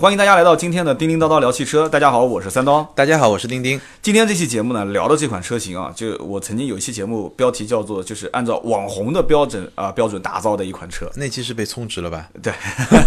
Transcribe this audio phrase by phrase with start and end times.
[0.00, 1.88] 欢迎大家来到今天的叮叮叨叨聊汽车。
[1.88, 2.88] 大家好，我是三刀。
[2.94, 3.80] 大家好，我是丁丁。
[4.00, 12.28] 今天这期节目呢，聊的这款车型啊，就我曾经有一期节目标题叫做“就是按照网红的标准啊标准打造的一款车那期是被充值了吧？”。
[12.40, 12.52] 对，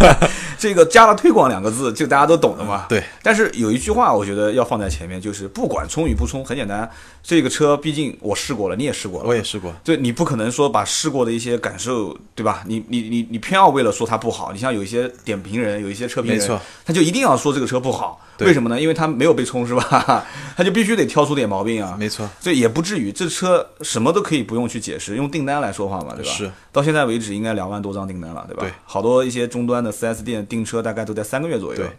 [0.58, 2.84] 这个加了推广两个字，就大家都懂的嘛。
[2.90, 3.02] 对。
[3.22, 6.86] 但是有一句话，我觉得要放在前面，就是不管充与不充，很简单，
[7.22, 9.74] 这个车毕竟我试过了，你也试过了，我也试过。
[9.82, 12.62] 对，你不可能说把试过的一些感受，对吧？
[12.66, 18.80] 你你你你偏要为了说它不好，你像有一些点评人，有一些车评人，没错，他就一定要说这个车不好，为什么呢？
[18.80, 20.24] 因为他没有被冲是吧？
[20.56, 21.96] 他就必须得挑出点毛病啊。
[21.98, 26.30] 没错，所以也不至于，这车什么都可以不用去解释，用订单来说话嘛，对吧？
[26.30, 26.50] 是。
[26.72, 28.62] 到现在为止，应该两万多张订单了，对吧？
[28.62, 28.72] 对。
[28.84, 31.76] 好多一些终端的 4S 店订车大概都在三个月左右。
[31.76, 31.90] 对。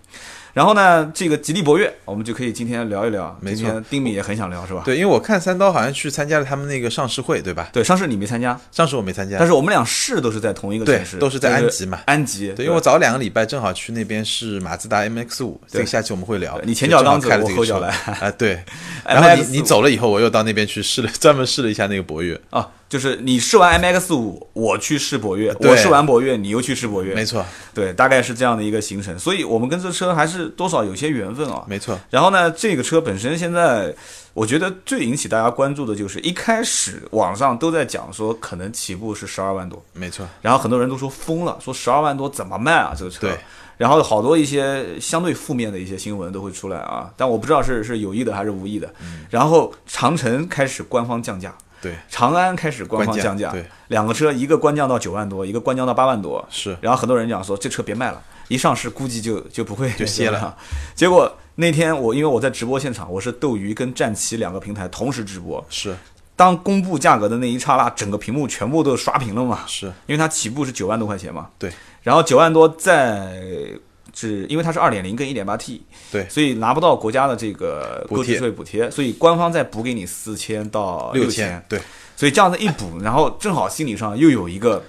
[0.54, 3.36] 然后呢，这个吉利博越，我们就可以今天聊一聊。
[3.42, 4.84] 没错，丁敏也很想聊，是吧？
[4.86, 7.70] 对，因为我看三刀好像去参加了他们那个上市会，对吧？
[7.74, 12.02] 对，上市你没参加，上市我没参加，但是我们俩试都是在同一个城市，都是在安吉嘛。
[12.06, 16.62] 安吉，对，因为我早两个礼拜正好去那边试马自达 MX 五，这个下期我们会聊。
[16.64, 18.64] 你前脚刚开了我后脚来啊，对。
[19.04, 22.70] 然后你你走了以后，我又到那边去试了，专门试了一下那个博越啊。
[22.94, 27.16] 就是你试完 M X 五，我去试博越；我试完博越，你又去试博越。
[27.16, 29.18] 没错，对，大概是这样的一个行程。
[29.18, 31.64] 所以，我们跟这车还是多少有些缘分啊。
[31.68, 32.00] 没错。
[32.12, 33.92] 然后呢，这个车本身现在，
[34.36, 39.84] 我觉得最引起大家关注的就是一开始网上都在讲说，可能起步是十二万多。
[39.94, 40.30] 没错。
[40.44, 42.94] 然后很多人都说疯了，说十二万多怎么卖啊？
[42.96, 43.22] 这个车。
[43.22, 43.36] 对。
[43.76, 48.94] 然后好多一些相对负面的一些新闻都会出来啊，但我不知道是是有意的还是无意的。
[49.32, 51.52] 然后长城开始官方降价。
[51.84, 56.76] 对，长安开始官方降价，对，两个车一个官降到九万多，一个官降到八万多，是。
[56.82, 60.58] 然后很多人讲说这车别卖了，一上市估计就就不会就歇了。
[60.96, 65.96] 结果那天我因为我在直播现场，我是斗鱼跟战旗两个平台同时直播，是。
[66.36, 69.60] 当公布价格的那一刹那，整个屏幕全部都刷屏了嘛？
[69.68, 71.50] 是因为它起步是九万多块钱嘛？
[71.60, 71.72] 对。
[72.02, 73.70] 然后九万多在。
[74.14, 81.80] 是因为它是二点零跟一点八 T，对，所以拿不到国家的这个购置税补贴，所以官方再补给你四千到六千，对，
[82.16, 84.84] 所以这样子一补，然后正好心理上又有一个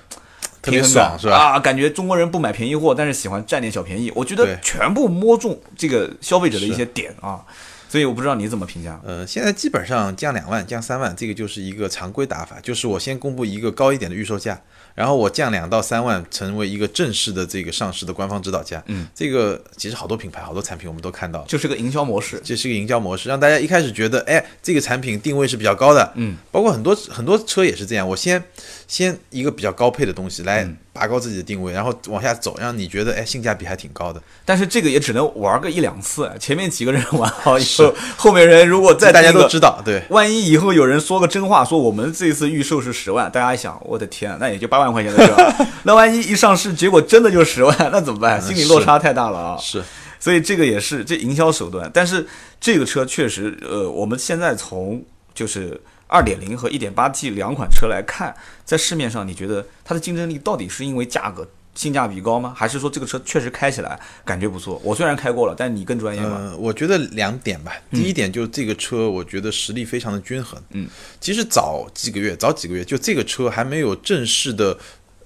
[0.60, 1.36] 特别爽，是吧？
[1.36, 7.44] 啊，感觉中国人不买便宜货，但是喜欢占点小便宜，我觉得全部摸中这个消费者的一些点啊，
[7.94, 9.00] 所以我不知道你怎么评价。
[9.04, 14.60] 呃，现在基本上降两万、降三万，这个就是一个常规打法，就是我先公布一个高一点的预售价。
[14.96, 18.82] 然后我降两到三万，成为一个正式的这个上市的官方指导价。
[18.88, 26.12] 嗯，这个其实好多品牌、好多产品我们都看到，就是个营销模式，这是个营销模式，让大家一开始觉得，哎，这个产品定位是比较高的。
[26.16, 28.42] 嗯，包括很多很多车也是这样，我先
[28.88, 34.22] 先一个比较高配的东西来拔高自己的定位，然后往下走，让你觉得，哎，性价比还挺高的。
[34.44, 45.52] 但是这个也只能玩个一两次，前面几个人玩好以后，后面人如果再大家都知道，对，万一以后有人说个真话，说我们这次预售是十万，大家一想，我的天，那也就八万块钱的车。
[45.82, 48.40] 那万一一上市，结果真的就十万，那怎么办？
[48.40, 49.58] 心理落差太大了啊！
[49.60, 49.82] 是，
[50.20, 51.90] 所以这个也是这营销手段。
[51.92, 52.24] 但是
[52.60, 55.04] 这个车确实，呃，我们现在从
[55.34, 58.34] 就是二点零和一点八 T 两款车来看，
[58.64, 62.54] 在市面上，你觉得它的竞争力到底是因为价格性价比高吗？
[62.56, 64.80] 还是说这个车确实开起来感觉不错？
[64.84, 66.36] 我虽然开过了，但你更专业嘛？
[66.36, 67.72] 呃，我觉得两点吧。
[67.90, 70.60] 第一点就是这个车，我觉得实力非常的均衡。
[70.70, 70.88] 嗯，
[71.20, 74.78] 其实早几个月，早几个月，就这个车还没有正式的。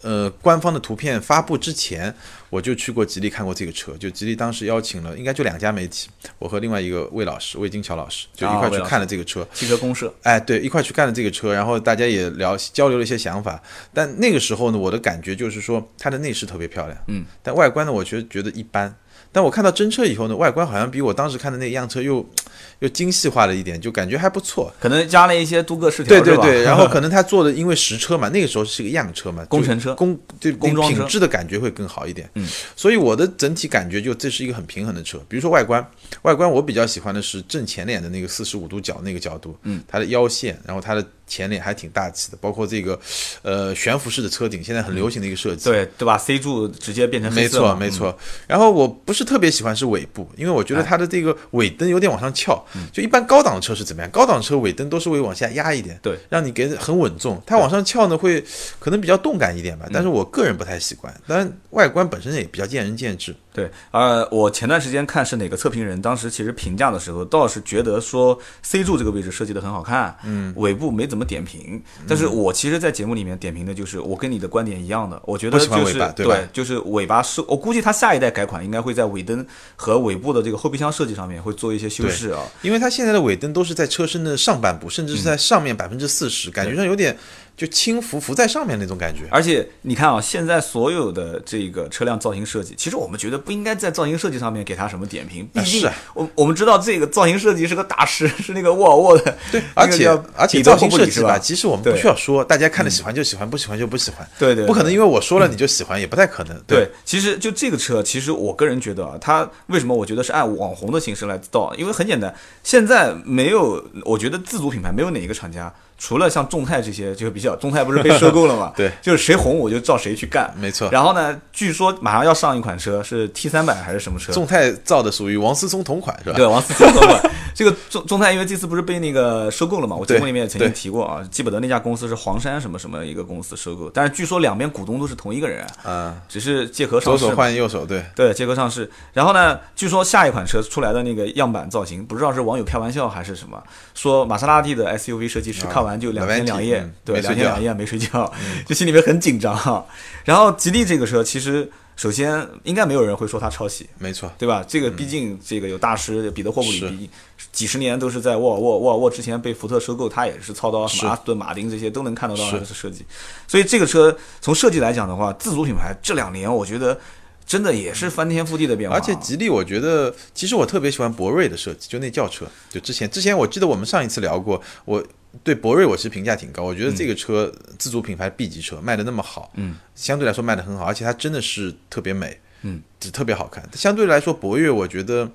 [0.03, 2.15] 呃，官方的图片发布之前，
[2.51, 3.93] 我就去过吉利看过这个车。
[3.99, 9.47] 就吉利当时邀请了，应该就两家媒体，我和另外一个魏老师，魏金桥老师，就一块去看了这个车。
[9.53, 10.15] 汽车公社。
[10.23, 13.61] 哎，对，一块去看了这个车，然后大家也聊交流了一些想法。
[13.93, 18.95] 但那个时候呢，我的感觉就是说，它的内饰特别漂亮，嗯，但外观呢，我觉得觉得一般。
[19.31, 22.25] 但我看到真车以后呢，外观好像比我当时看的那样车又
[22.81, 24.73] 又精细化了一点，就感觉还不错。
[24.81, 26.63] 可能加了一些镀铬饰条，对对对。
[26.63, 32.29] 然后可能他做的，因为实车嘛，那个时候是个样车嘛，工程车，工对工装品质的感觉会更好一点。
[32.35, 32.47] 嗯，
[32.77, 35.19] 所以我的整体感觉就这是一个很平衡的车。
[35.29, 35.85] 比如说外观，
[36.23, 41.05] 外观我比较喜欢的是正前脸的那个四十五度角那个角度，嗯，它的腰线，然后它的。
[41.29, 42.99] 前脸还挺大气的，包括这个，
[43.43, 45.65] 呃，悬浮式的车顶，现在很流行的一个设计。
[45.65, 47.61] 对对吧？C 柱直接变成黑色。
[47.61, 48.19] 没错没错。
[48.47, 52.65] 然后我不是特别喜欢是尾部，因为我觉得它的这个尾灯有点往上翘。
[52.93, 54.11] 就一般高档车是怎么样？
[54.11, 57.41] 高档车尾灯都是会往下压一点，对，让你给很稳重。
[57.47, 58.43] 它往上翘呢，会
[58.79, 59.87] 可能比较动感一点吧。
[59.93, 61.15] 但是我个人不太习惯。
[61.27, 63.35] 当然，外观本身也比较见仁见智。
[63.59, 71.83] 对，呃，我前段时间看是哪个测评人，当时其实评价的时候，倒是觉得说 C 柱这个位置设计的很好看，嗯，尾部没怎么点评。
[72.07, 79.45] 但是我其实，在节目里面点评的就是我跟你的观点一样的，我觉得就是对，就是尾巴是，我估计它下一代改款应该会在尾灯
[79.77, 87.17] 和尾部的这个后备箱设计上面会做一些修饰啊，因为它现在的尾灯都是在车身的上半部，甚至是在上面百分之四十，感觉上有点。
[87.59, 89.23] 就轻浮浮在上面那种感觉。
[89.31, 104.25] 而且你看啊，现在所有的这个车辆造型设计，其实我们觉得不应该在造型设计上面给他什么点评，毕竟是啊我我们知道这个造型设计是个大师， 是那个沃尔沃的，对，而且而且造型设计吧，吧，其实我们不需要说，大家看了喜欢就喜欢，不喜欢就不喜欢。
[104.39, 106.57] 对对，不可能因为我说了你就喜欢，也不太可能。
[106.65, 111.75] 对，其实就这个车，其实我个人觉得啊，它为什么我觉得是按网红的形式来造？
[111.77, 112.33] 因为很简单，
[112.63, 118.73] 现在没有，我觉得自主品牌没有哪一个厂家，除了像众泰这些，就比较众泰不是被收购了嘛？
[118.79, 120.51] 对，就是谁红我就照谁去干。
[120.57, 120.89] 没错。
[120.91, 124.33] 然后呢，据说马上要上一款车是 T 三百还是什么车？
[124.33, 126.37] 众泰造的属于王思聪同款是吧？
[126.37, 127.33] 对，王思聪同款。
[127.53, 129.97] 这个众众泰因为这次不是被那个收购了嘛？
[129.97, 137.35] 我节目里面也曾经提过啊，记不得那家公司是黄山什么什么一个公司收购，但是据说两边股东都是同一个人，啊，只是借壳上左手市。
[137.35, 138.89] 换右手，对，对，借壳上市。
[139.13, 143.61] 然后呢，据说下一款车出来的那个样板造型，不知道是网友开玩笑还是什么，
[143.95, 148.33] 说玛莎拉蒂的 SUV 设计师啊看完就两天两夜，嗯对，两天两夜没睡觉，
[148.67, 149.87] 就心里面很紧张哈。
[150.25, 153.89] 然后吉利这个车，其实首先应该没有人会说它抄袭。
[153.99, 154.65] 没错，对吧？
[154.67, 157.09] 这个毕竟这个有大师彼得霍布里
[157.53, 163.05] 几十年都是在沃尔沃，沃尔沃之前被福特收购，他也是操刀什么阿斯顿马丁这些都能看得到的设计。
[163.47, 166.99] 所以这个车从设计来讲的话，自主品牌这两年我觉得
[167.49, 169.01] 真的也是翻天覆地的变化啊。
[169.01, 175.03] 而且吉利，我觉得其实我特别喜欢博瑞的设计，就那轿车，就之前之前我记得我们上一次聊过，我
[175.43, 183.67] 对博瑞我其实评价挺高，我觉得这个车自主品牌 B 级车卖的那么好，嗯，相对来说卖的很好，而且它真的是特别美，嗯，只特别好看。
[183.73, 185.31] 相对来说，博越我觉得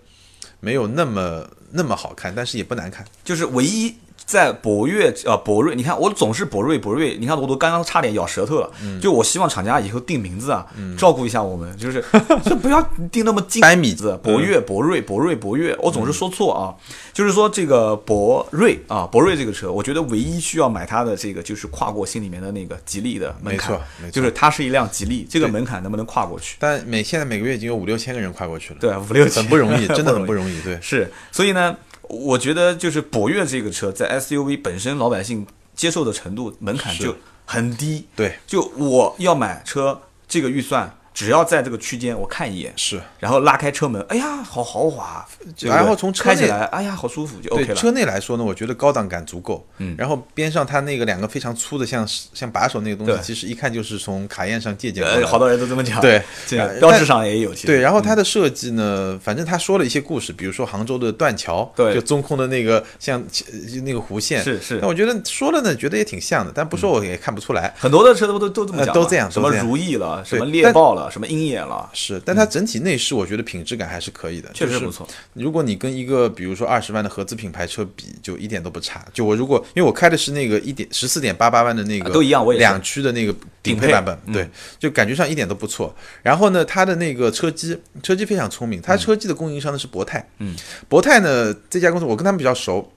[0.59, 3.03] 没有那么那么好看，但是也不难看。
[3.23, 3.95] 就是唯一
[4.25, 8.71] 在博越呃博瑞，你看我总是博瑞博瑞，你看我都刚刚差点咬舌头了。
[8.81, 10.65] 嗯就我希望厂家以后定名字啊，
[10.97, 12.03] 照顾一下我们，就是
[12.45, 12.81] 就不要
[13.11, 16.75] 定那么近百米字，博越博瑞博瑞博越，我总是说错啊。
[17.13, 26.57] 就是说这个博瑞啊，博瑞这个车，我觉得唯一需要买它的这个就是跨过心里面的那个吉利的门槛没错没，错就是它是一辆吉利，这个门槛能不能跨过去？
[26.59, 30.33] 但每现在每个月已经有五六千个人跨过去了，对，五六千很不容易， 真的很不。
[30.33, 30.59] 容易。
[30.61, 31.75] 对，是，所以呢，
[32.13, 35.45] 我觉得就是博越这个车在 SUV 本身老百姓
[35.75, 37.15] 接受的程度门槛就
[37.45, 38.07] 很低。
[38.15, 43.01] 对，就我要买车这个预算，只要在这个区间我看一眼，是。
[43.19, 45.25] 然后拉开车门，哎呀，好豪华，
[45.57, 47.75] 对对然后从车内开起来，哎呀，好舒服，就 OK 了。
[47.75, 49.65] 车内来说呢，我觉得高档感足够。
[49.77, 55.05] 嗯然后边上它那个两个非常粗的像像把手那个东西，其实一看就是从卡宴上借鉴。
[55.25, 56.01] 好多人都这么讲。
[56.01, 57.53] 对，这然个标志上也有。
[57.65, 67.73] 对，然后它的设计呢，反正他说了一些故事，比如说杭州的断桥，对就中空的那个像呃那个弧线，是是那我觉得说了呢，觉得也挺像的，但不说我也看不出来。
[67.77, 75.07] 很多的车都都都这么讲，呃都这样什么如意了，什么猎豹了，什么鹰眼了，是，但它整体内饰我觉得品质感还是可以的，确实不错。
[75.33, 79.05] 如果你跟一个比如说二十万的合资品牌车比，就一点都不差。
[79.13, 85.95] 就我如果因为我开的是那个一点十四点八八万的那个，啊都一样我也两驱的那个顶顶配配版本，嗯对，就感觉上一点都不错。
[86.21, 90.55] 然后呢，它的那个车机，车机非常聪明，它车机的供应商呢是博泰，嗯，
[90.87, 92.91] 博泰呢这家公司我跟他们比较熟。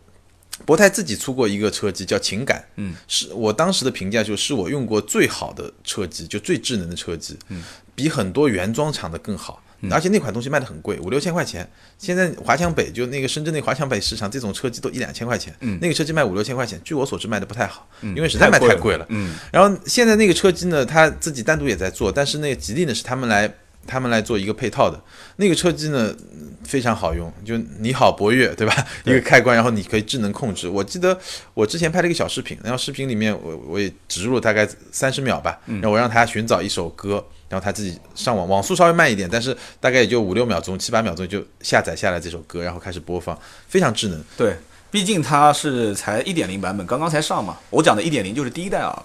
[0.65, 7.63] 博泰自己出过一个车机叫情感，嗯，是我当时的评价就是我用过最好的车机，就最智能的车机，嗯，
[7.95, 9.63] 比很多原装厂的更好。
[9.91, 11.69] 而且那款东西卖的很贵，五六千块钱。
[11.99, 15.55] 现在华强北就那个深圳那个华强北市场，这种车机都一两千块钱。
[15.61, 19.07] 嗯那个车机卖五六千块钱，据我所知卖的不太好，嗯因为实在卖太贵了。
[19.11, 23.47] 嗯，然后现在那个车机呢，它自己单独也在做，但是那个吉利呢是他们来
[23.87, 25.01] 他们来做一个配套的。
[25.37, 28.87] 那个车机呢嗯非常好用，就你好博越对吧？
[29.05, 30.69] 一个开关，然后你可以智能控制。
[30.69, 31.19] 我记得
[31.55, 37.25] 我之前拍了一个小视频，然后视频里面我我也植入了大概三十秒吧，然后我让他寻找一首歌。
[37.49, 43.39] 然后他自己上网，网速稍微慢一点，但是大概也就五六秒钟、七八秒钟就下载下来这首歌，然后开始播放，
[43.69, 44.21] 非常智能。
[44.37, 44.57] 对，
[44.91, 47.57] 毕竟它是才一点零版本，刚刚才上嘛。
[47.71, 49.01] 我讲的一点零就是第一代啊，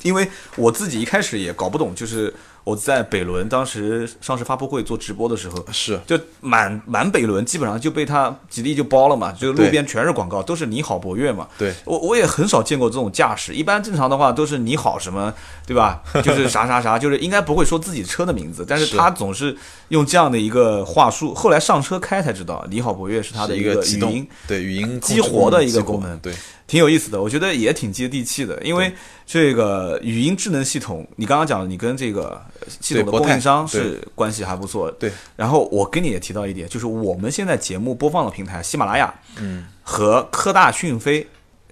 [0.00, 0.26] 因为
[0.56, 2.32] 我自己一开始也搞不懂，就是
[2.64, 11.46] 我在北仑当时上市发布会做直播的时候，是就满满北仑基本上就被他吉利就包了嘛，就路边全是广告，都是你好博越嘛。
[11.58, 15.32] 对，我我也很少见过这种架势，一般正常的话都是你好什么，
[15.66, 16.02] 对吧？
[16.24, 19.54] 就是啥啥啥，就是应该不会说自己车的名字，但是是他总是
[19.88, 21.34] 用这样的一个话术。
[21.34, 26.32] 后来上车开才知道，你好博越是他的一个语音，对语音激活的一个功能对，
[26.66, 28.60] 挺有意思的，我觉得也挺接地气的。
[28.62, 28.92] 因为
[29.26, 32.40] 这个语音智能系统，你刚刚讲的，你跟这个
[32.80, 34.90] 系统的供应商是关系还不错。
[34.92, 41.26] 对，然后我跟你也提到一点，就是我们现在节目播放的平台喜马拉雅，嗯，和科大讯飞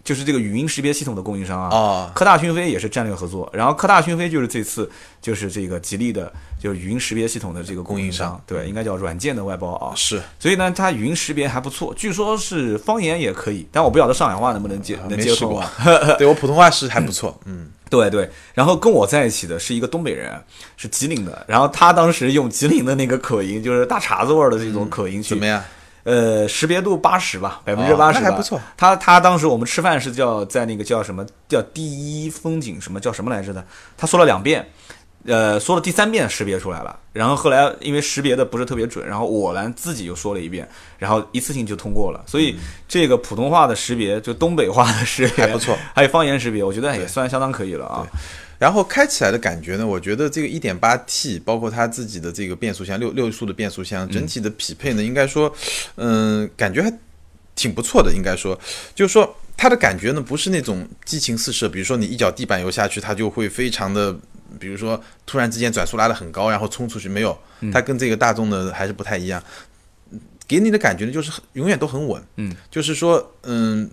[0.04, 1.68] 就是这个语音识别系统的供应商啊。
[1.70, 6.30] 哦，科大讯飞也是战略合作，然后科大讯飞就是这次就是这个吉利的，
[6.62, 9.92] 就是语音识别系统的这个供应商对，应该叫软件的外包啊。
[9.96, 15.64] 是所以呢，它语音识别还不错，据说是方言也可以，但我不晓得上海话能不能接能接受过。
[16.18, 20.40] 对我普通话是还不错，嗯，对对，然后跟我在一起的是一个东北人，
[20.76, 25.60] 是吉林的，然后他当时用吉林的那个口音，就是大碴子味儿的这种口音去怎么样？
[26.04, 28.60] 呃，识别度八十吧，百分之八十那还不错。
[28.76, 33.64] 他他当时我们吃饭是叫在那个叫什么叫第一风景什么叫什么来着的？
[33.96, 34.68] 他说了两遍，
[35.24, 36.98] 呃，说了第三遍识别出来了。
[37.12, 42.24] 然后后来因为识别的不是特别准，然后我呢自己又说了一遍，然后一次性就通过了。
[42.26, 42.56] 所以
[42.88, 48.06] 这个普通话的识别，就东北话的识别还不错，还有方言识别，我觉得也算相当可以了啊。
[48.58, 55.52] 然后开起来的感觉呢，我觉得这个 1.8T 包括它自己的这个变速箱六六速的变速箱，整体的匹配呢，应该说，
[55.96, 56.92] 嗯，感觉还
[57.56, 58.12] 挺不错的。
[58.14, 58.56] 应该说，
[58.94, 64.16] 就是说它的感觉呢，不是那种激情四射，比如说你一脚地板油下去，它就会非常的，
[64.58, 67.36] 比如说突然之间转速拉得很高，然后冲出去，没有，
[67.72, 69.42] 它跟这个大众的还是不太一样。
[70.46, 73.90] 给你的感觉呢，就是很永远都很稳，嗯，就是说，嗯。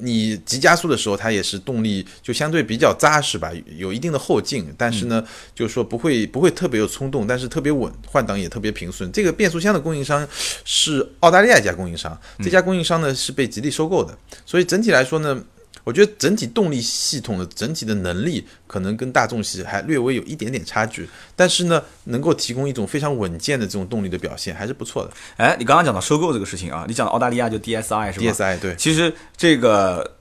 [0.00, 5.20] 你急加速的时候，它也是动力就相对比较扎实吧，有一定的后劲，但是呢，
[5.56, 9.10] 就是说不会不会特别有冲动，但是特别稳，换挡也特别平顺。
[9.10, 10.24] 这个变速箱的供应商
[10.64, 14.16] 是澳大利亚一家供应商，这家供应商呢是被吉利收购的，
[14.46, 15.42] 所以整体来说呢。
[15.88, 25.10] 我觉得整体动力系统的整体的能力可能跟大众系还略微有一点点差距，但是呢，能够提供一种非常稳健的这种动力的表现，还是不错的。
[25.38, 30.14] 哎，你刚刚讲到收购这个事情啊，你讲澳大利亚就 DSI 是吧 DSI 对，其实这个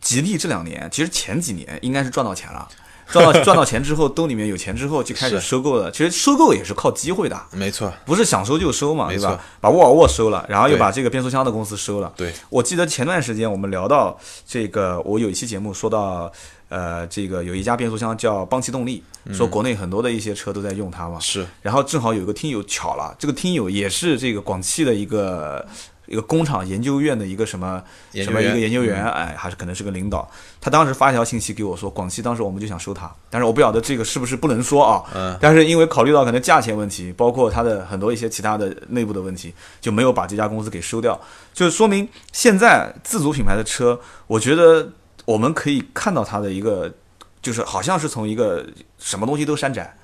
[0.00, 2.68] 吉利这两年，其实前几年应该是赚到钱了。
[3.12, 5.90] 赚到 赚到钱之后，兜里面有钱之后就开始收购了。
[5.90, 9.38] 其实收购也是靠机会的，没错，不是想收就收嘛，对吧？
[9.60, 12.12] 把沃尔沃收了，然后又把这个变速箱的公司收了。
[12.16, 16.32] 对，我记得前段时间我们聊到这个，我有一期节目说到，
[16.68, 19.02] 呃，这个有一家变速箱叫邦奇动力，
[19.32, 21.18] 说国内很多的一些车都在用它嘛。
[21.20, 25.66] 是然后正好有一个听友巧了，这个听友也是这个广汽的一个
[26.12, 30.30] 一个工厂研究院的一个什么什么一个研究员，哎，还是可能是个领导。
[30.60, 35.02] 他当时发一条信息给我说，广汽当时我们就想收他，但是我不晓得这个是不是不能说啊。
[35.14, 41.18] 嗯，但是因为考虑到可能价钱问题，包括他的很多一些其他的内部的问题，就没有把这家公司给收掉。
[41.54, 44.86] 就是说明现在自主品牌的车，我觉得
[45.24, 46.92] 我们可以看到它的一个，
[47.40, 48.66] 就是好像是从一个
[48.98, 49.96] 什么东西都山寨。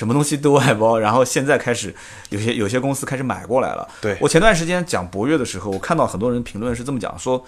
[0.00, 1.94] 什么东西都外包，然后现在开始
[2.30, 3.86] 有些有些公司开始买过来了。
[4.00, 7.44] 对我前段时间讲博越的时候，我看到很多人评论是这么讲说，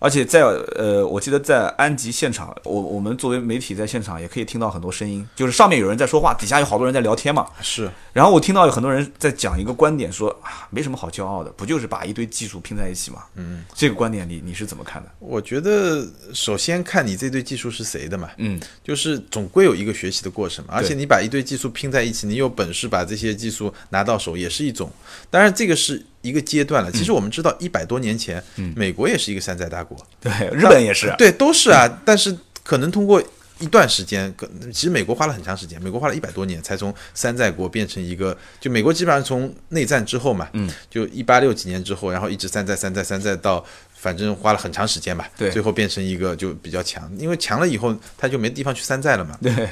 [0.00, 7.46] 而且在呃，我记得在安吉现场，我我们作为媒体在现场也可以听到很多声音，就是上面有人在说话，底下有好多人在聊天嘛。
[7.60, 13.24] 是，然后我听到有很多人在讲一个观点说，啊，没什么好骄傲的，不就是把一堆技术拼在一起嘛？
[13.34, 15.10] 嗯，这个观点你你是怎么看的？
[15.18, 24.90] 我觉得首先看你这堆技术是谁的嘛，嗯，就是总归有一个学习的过程嘛，而且你把一堆技术拼在一起，你有本事把这些技术拿到手，也是一种。
[25.28, 26.90] 当然，这个是一个阶段了。
[26.92, 28.42] 其实我们知道，一百多年前，
[28.74, 31.88] 美国也是一个山寨大国，对，日本也是，对，都是啊。
[32.04, 33.22] 但是可能通过
[33.58, 43.64] 一段时间，可其实美国花了很长时间，美国花了一百多年才从山寨国变成一个，就美国基本上从内战之后嘛，嗯，就一八六几年之后，然后一直山寨山寨山寨到。
[44.00, 49.36] 反正花了很长时间吧，对最后变成一个就比较强，因为强了以后，他就没地方去山寨了嘛。
[49.42, 49.68] 对，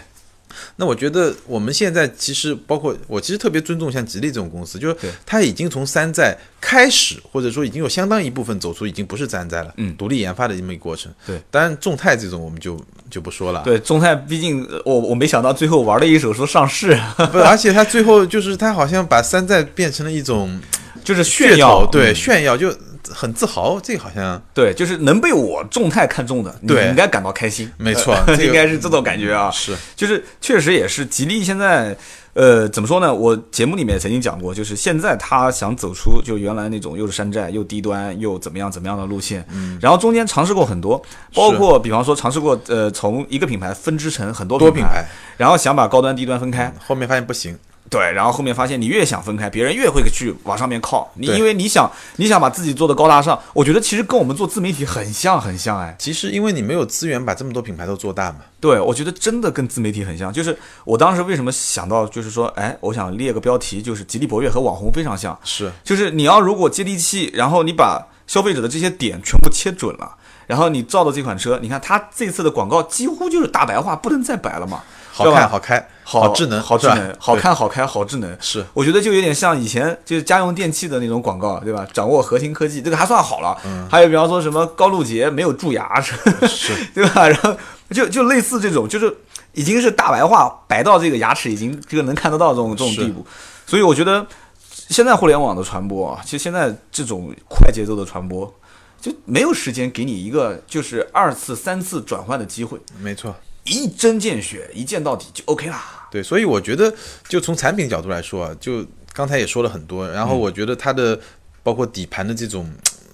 [0.77, 11.13] 那我觉得我们现在其实包括我，其实特别尊重像吉利这种公司，就是对它已经从山寨开始，或者说已经有相当一部分走出已经不是山寨了，嗯独立研发的这么一个过程。
[11.27, 12.79] 对，当然众泰这种我们就
[13.11, 13.63] 就不说了。
[13.65, 16.99] 对，众泰毕竟呃我我没想到最后玩了一手说上市，
[17.33, 20.61] 不，而且他最后就是他好像把山寨变成了一种
[21.05, 22.75] 就是炫耀，对，嗯炫耀就
[23.11, 27.71] 很自豪，这个好像对，就是能被我众泰看中的，你应该感到开心。
[27.79, 29.51] 没错呃这个应该是这种感觉啊。
[29.51, 31.97] 是就是确实也是吉利现在，
[32.35, 33.13] 呃，怎么说呢？
[33.13, 41.01] 我节目里面曾经讲过，就是现在他想走出就原来那种又是山寨又低端又怎么样怎么样的路线，嗯，然后中间尝试过很多，
[41.35, 45.05] 包括比方说尝试过呃从一个品牌分支成很多品多品牌，
[45.37, 47.57] 然后想把高端低端分开，后面发现不行。
[47.91, 51.11] 对，然后后面发现你越想分开，别人越会去往上面靠。
[51.15, 55.97] 你因为你想你想把自己做的高大上，我觉得其实跟我们做自媒体很像很像哎。
[55.99, 60.33] 其实因为你没有资源把这么多品牌都做大嘛，对，我觉得真的跟自媒体很像。
[60.33, 65.39] 就是我当时为什么想到，就是说，哎，我想列个标题，就是吉利博越和网红非常像。
[65.43, 70.15] 是就是你要如果接地气，然后你把消费者的这些点全部切准了，
[70.47, 74.83] 然后你造的这款车，你看它这次的广告几乎就是大白话，不能再白了嘛。
[75.25, 78.37] 好看好开好智能好智能，好看好开好智能。
[78.41, 81.87] 是我觉得就有点像以前就是家用电器的那种广告，对吧？
[81.93, 83.57] 掌握核心科技，这个还算好了。
[83.91, 86.15] 还有比方说什么高露洁没有蛀牙，是
[86.47, 87.29] 是 对吧？
[87.29, 87.55] 然后
[87.91, 89.15] 就就类似这种，就是
[89.53, 93.27] 已经是大白话，白到这个牙齿已经这个能看得到这种这种地步。
[93.67, 94.27] 所以我觉得
[94.71, 98.51] 现在互联网的传播啊，其实现在这种快节奏的传播，
[98.99, 103.35] 就没有时间给你一个就是二次、三次转换的机会，没错。
[103.69, 106.09] 一针见血，一见到底就 OK 啦。
[106.11, 106.93] 对，所以我觉得，
[107.29, 111.19] 就从产品角度来说啊，就刚才也说了很多，然后我觉得它的
[111.63, 112.73] 包括底盘的这种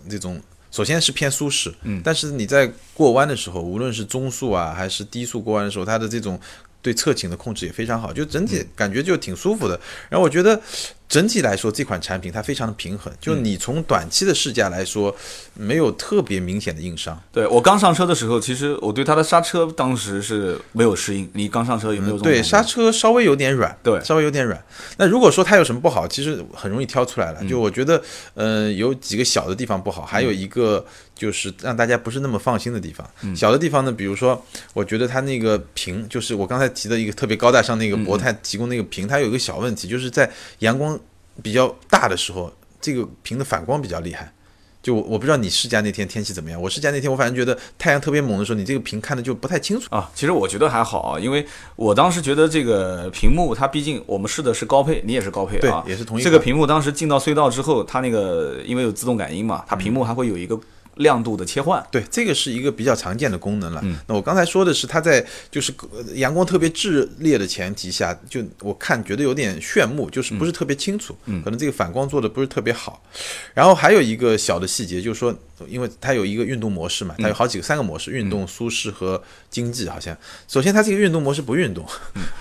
[0.09, 6.39] 这种，首先是偏舒适，嗯但是你在过弯的时候，无论是中速啊还是低速过弯的时候，它的这种
[6.81, 9.81] 对侧倾的控制也非常好，就整体感觉就挺舒服的。
[10.09, 10.61] 然后我觉得
[11.09, 15.15] 整体来说，这款产品它非常的平衡，就你从短期的试驾来说，
[15.55, 17.21] 没有特别明显的硬伤。
[17.31, 21.29] 对我刚上车的时候，其实我对它的刹车当时是没有适应。
[21.35, 24.61] 你刚上车有没有对，刹车稍微有点软，对稍微有点软。
[24.97, 27.51] 那如果说它有什么不好，其实很容易挑出来嗯了。
[27.51, 28.03] 就我觉得，
[28.35, 30.85] 呃，有几个小的地方不好，还有一个
[31.15, 33.09] 就是让大家不是那么放心的地方。
[33.23, 40.29] 嗯小的地方呢，比如说，我觉得它那个屏，就是我刚才提的一个特别高大上那个嗯博泰提供那个屏，它有一个小问题，就是在
[40.61, 40.99] 阳光
[41.43, 44.33] 比较大的时候，这个屏的反光比较厉害。
[44.83, 49.87] 就我我不知道你试驾那天天气怎么样，我试驾那天我反正觉得太阳特别猛的时候，你这个屏看的就不太清楚。
[49.89, 60.61] 啊，其实我觉得还好啊，因为我当时觉得这个屏幕它毕竟我们试的是高配，你也是高配对啊，也是同一这个屏幕当时进到隧道之后，它那个因为有自动感应嘛，它屏幕还会有一个
[60.97, 61.85] 亮度的切换。
[61.91, 63.81] 对，这个是一个比较常见的功能了。
[63.85, 73.03] 嗯那我刚才说的是，它在就是呃阳光特别炽烈的前提下，就我看觉得有点炫目，就是不是特别清楚，嗯可能这个反光做的不是特别好。
[73.53, 75.35] 然后还有一个小的细节，就是说，
[75.69, 80.17] 因为它有一个运动模式嘛，它有好几个三个模式，运动、舒适和经济，好像。
[80.49, 81.85] 首先，它这个运动模式不运动，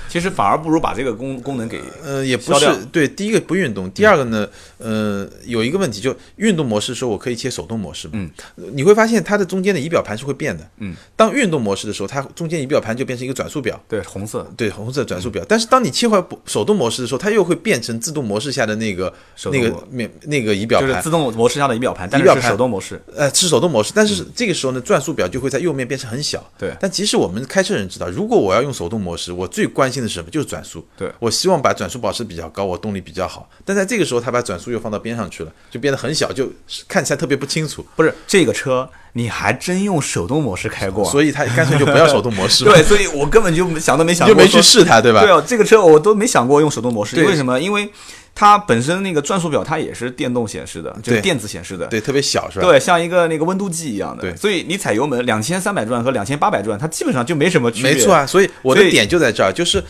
[0.10, 3.08] 其实反而不如把这个功功能给呃，也不是对。
[3.08, 8.14] 第一个不运动，第二个呢，呃，有一个问题，就运动模式的时候，我可以切手动模式嘛。
[8.16, 8.30] 嗯
[8.74, 10.68] 你会发现它的中间的仪表盘是会变的。
[10.78, 15.46] 嗯，当运动模式的时候，它中间仪表盘就变成一个转速表，对红色对，红色转速表。
[15.48, 19.14] 但是当你切换手动模式的时候，它又会变成自动模式下的那个
[19.52, 20.90] 那个面那个仪表盘。
[20.90, 23.00] 就是自动模式下的仪表盘，但是手动模式。
[23.16, 26.44] 呃，是手动模式，但是这个时候呢，转速表就会在右面变成很小。
[26.58, 30.30] 对但即使我们开车人知道，如果我要用手动模式，我最关心的是什么？
[30.30, 30.86] 就是转速。
[30.98, 33.50] 对我希望把转速保持比较高，我动力比较好。
[33.66, 36.52] 但在这个时候，他把转速又放到边上去了，就变得很小，就
[36.88, 37.86] 看起来特别不清楚。
[37.96, 41.12] 不是这个车，你还真用手动模式开过啊？
[41.12, 45.22] 所以他干脆就不要手动模式， 对，所以我根本就想都没想你就没去试它，对吧？
[45.22, 47.60] 对哦，这个车我都没想过用手动模式，为什么？
[47.60, 47.92] 因为
[48.36, 51.88] 它本身那个转速表它也是电动显示的，就是电子显示的。
[51.88, 52.66] 对，特别小是吧？
[52.66, 57.94] 对，像一个那个温度计一样的，对所以你踩油门两千三百转和两千八百转，它基本上就没什么区别。
[57.94, 58.26] 没错啊。
[58.26, 59.84] 所以我的点就在这儿，就是。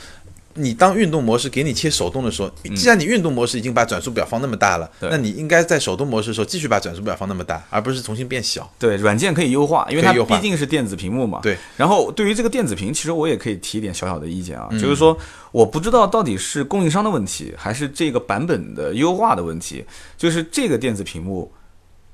[0.56, 8.72] 你当运动模式给你切手动的时候，既然你运动模式已经把转速表放那么大了，嗯那你应该在手动模式的时候继续把转速表放那么大，而不是重新变小。
[8.78, 11.40] 对，软件可以优化，因为它毕竟是电子屏幕嘛。
[11.42, 11.58] 对。
[11.76, 15.18] 然后对于这个电子屏，其实我也可以提一点小小的意见啊，嗯就是说
[15.52, 19.84] 我不知道到底是供应商的问题，还是这个版本的优化的问题，
[20.18, 21.52] 就是这个电子屏幕。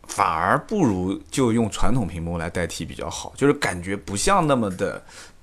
[0.07, 4.99] 反而不如就用传统屏幕来代替比较好，就是感觉不像那么的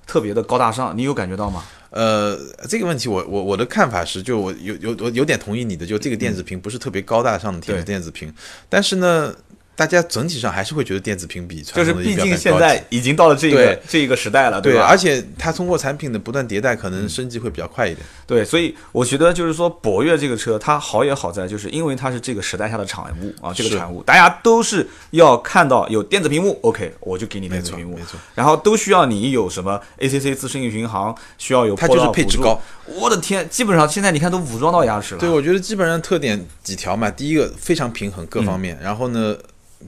[0.07, 1.63] 特别的高大上，你有感觉到吗？
[1.89, 8.33] 呃，这个问题我我我的看法是，就我有有我有点同意你的，就这个电子屏不是特别高大上的电对电子屏，
[8.67, 9.33] 但是呢，
[9.77, 14.87] 大家整体上还是会觉得电子屏比就是传统的仪毕竟表盘高级现在已经到了这个这一个时代了，对，吧？
[14.87, 18.03] 而且它通过产品的不断迭代，可能升级会比较快一点。
[18.25, 32.59] 对，所以我觉得就是说，博越这个车它好也好在，就是因为它是这个时代下的产物啊，这个产物，大家都是要看到有电子屏幕，OK，我就给你电子屏幕没，错，然后都需要你有什么 ACC 自适应巡航，需要有它就是配置高。
[32.87, 35.21] 我的天，基本上现在你看都武装到牙齿了。
[35.21, 39.37] 对，我觉得基本上特点几条嘛，第一个非常平衡各方面，然后呢。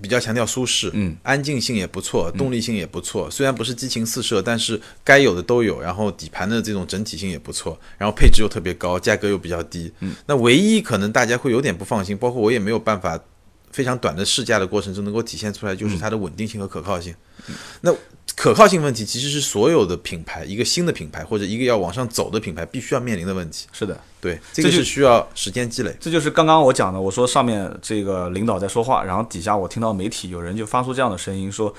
[0.01, 3.29] 比较强调舒适，嗯，安静性也不错，动力性也不错。
[3.29, 5.81] 虽然不是激情四射，但是该有的都有。
[5.81, 9.91] 然后底盘的这种整体性也不错，然后配置又特别高，价格又比较低。
[10.01, 13.19] 嗯，那唯一可能大家会有点不放心，包括我也没有办法
[13.71, 17.13] 非常短的试驾的过程中能够体现出来，就是它的稳定性和可靠性。
[17.81, 17.93] 那
[18.35, 23.67] 可靠性问题其实是所有的品牌，一个新的品牌或者一个要往上走的品牌必须要面临的问题。
[23.71, 25.95] 是的，对，这个是需要时间积累。
[25.99, 31.73] 这就是刚刚我讲的，我说上面这个领导在说话，然后底下我听到媒体有人就发出这样的声音说，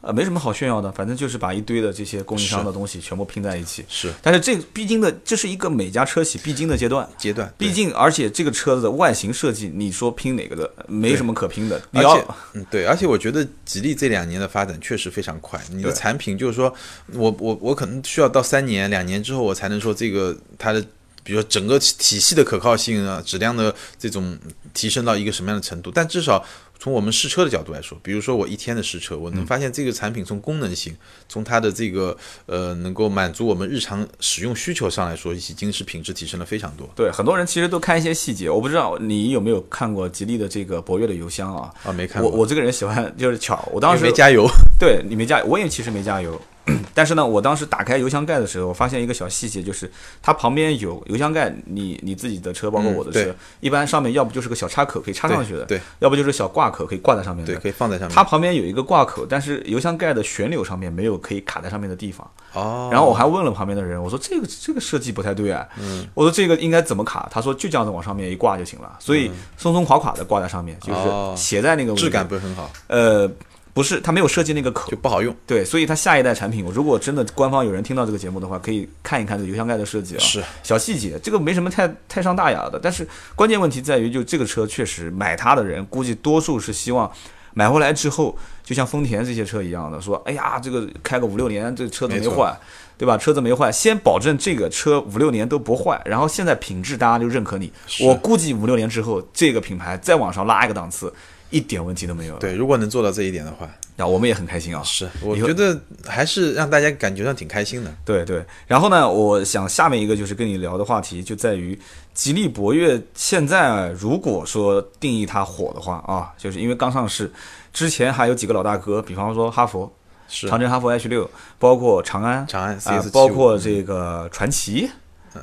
[0.00, 3.84] 呃，没什么好炫耀的，反正就是把一堆的这些供应商的东西全部拼在一起。
[3.88, 7.08] 是但是这个必经的，这是一个每家车企必经的阶段。
[7.18, 11.82] 阶段，毕竟，而且这个车子的外形设计，你说拼哪个的，没什么可拼的。
[11.90, 15.60] 你要而且，嗯，对，而且我觉得吉利这两年的发展确实非常快。
[15.70, 16.72] 你的产品就是说，
[17.14, 20.84] 我我我可能需要到三年、两年之后，我才能说这个它的，
[21.28, 24.38] 比如说整个体系的可靠性啊、质量的这种
[24.72, 25.90] 提升到一个什么样的程度。
[25.94, 26.42] 但至少
[26.78, 30.96] 从我们试车的角度来说，比如说我一天的试车，我能发现这个产品从功能性、
[31.28, 36.88] 从它的这个呃能够满足我们日常使用需求上来说，已经是品质提升了非常多。
[36.96, 41.70] 对很多人其实都看一些细节，我不知道你有没有看过吉利的这个博越的油箱啊？
[41.84, 44.48] 啊，没看过，我我这个人喜欢就是巧，我当时没加油，
[44.80, 46.40] 对你没加，我也其实没加油，
[46.94, 49.90] 但是呢，我当时打开油箱盖的时候，我发现一个小细节，就是
[50.22, 57.52] 它旁边有油箱盖，你你自己的车，包括我的车，嗯一般上面要不就是个小插口可以插上去的，对，要不就是小挂口可以挂在上面的。
[57.52, 58.14] 对，可以放在上面。
[58.14, 62.28] 它旁边有一个挂口，但是油箱盖的旋钮上面没有可以卡在上面的地方。
[62.52, 66.06] 哦，然后我还问了旁边的人，我说这个这个设计不太对啊，嗯。
[66.14, 67.28] 我说这个应该怎么卡？
[67.30, 71.00] 他说就这样子往上面一挂就行了，所以松松垮垮的挂在上面，就是
[71.36, 72.04] 斜在那个位置。
[72.04, 73.30] 质感不是很好，呃
[73.78, 75.32] 不是，它没有设计那个口就，不好用。
[75.46, 82.80] 对，所以它下一代产品，如果真的官方有人听到这个节目的话，可以看一看这个油箱盖的设计啊，是小细节，这个没什么太太上大雅的。
[82.82, 87.08] 但是关键问题在于，就这个车确实买它的人，估计多数是希望
[87.54, 92.52] 买回来之后，就像丰田这些车一样的，说，哎呀，这个开个五六年，这个车子没坏，
[92.96, 93.16] 对吧？
[93.16, 97.72] 车子没坏，先保证这个车五六年都不坏，然后现在品质大家就认可你。
[98.00, 101.14] 我估计五六年之后，这个品牌再往上拉一个档次，
[101.50, 102.36] 一点问题都没有。
[102.38, 104.82] 对，如果能做到这一点的话，然后我们也很开心啊。
[104.84, 107.94] 是我觉得还是让大家感觉上挺开心的。
[108.04, 111.78] 对对，然后呢，我想下面一个就是跟你聊的话题，就在于
[112.14, 117.30] 吉利博越现在如果说定义它火的话啊，就是因为刚上市，
[117.72, 119.92] 之前还有几个老大哥，比方说哈佛、
[120.28, 124.90] 是长城哈弗 H 六，包括长安、长安啊 CS，包括这个传奇。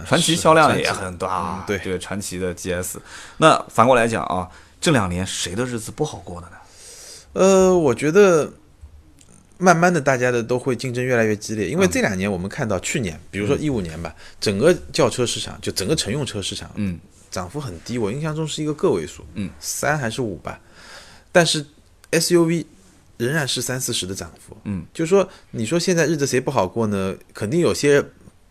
[0.05, 2.97] 传奇销量也很大，嗯对对，传奇的 GS。
[3.37, 6.57] 那反过来讲啊，这两年谁的日子不好过的呢？
[7.33, 8.51] 呃，我觉得
[9.57, 16.99] 慢慢的大家的都会竞争越来越激烈，因为这两年我们看到去年，比如说一五年吧，整个轿车市场就整个乘用车市场嗯，
[17.31, 20.59] 涨幅很低，我印象中是一个个位数，嗯，三还是五吧，
[21.31, 21.65] 但是
[22.11, 22.65] SUV
[23.17, 27.15] 仍然是三四十的涨幅，嗯，就是说你说现在日子谁不好过呢？
[27.33, 28.03] 肯定有些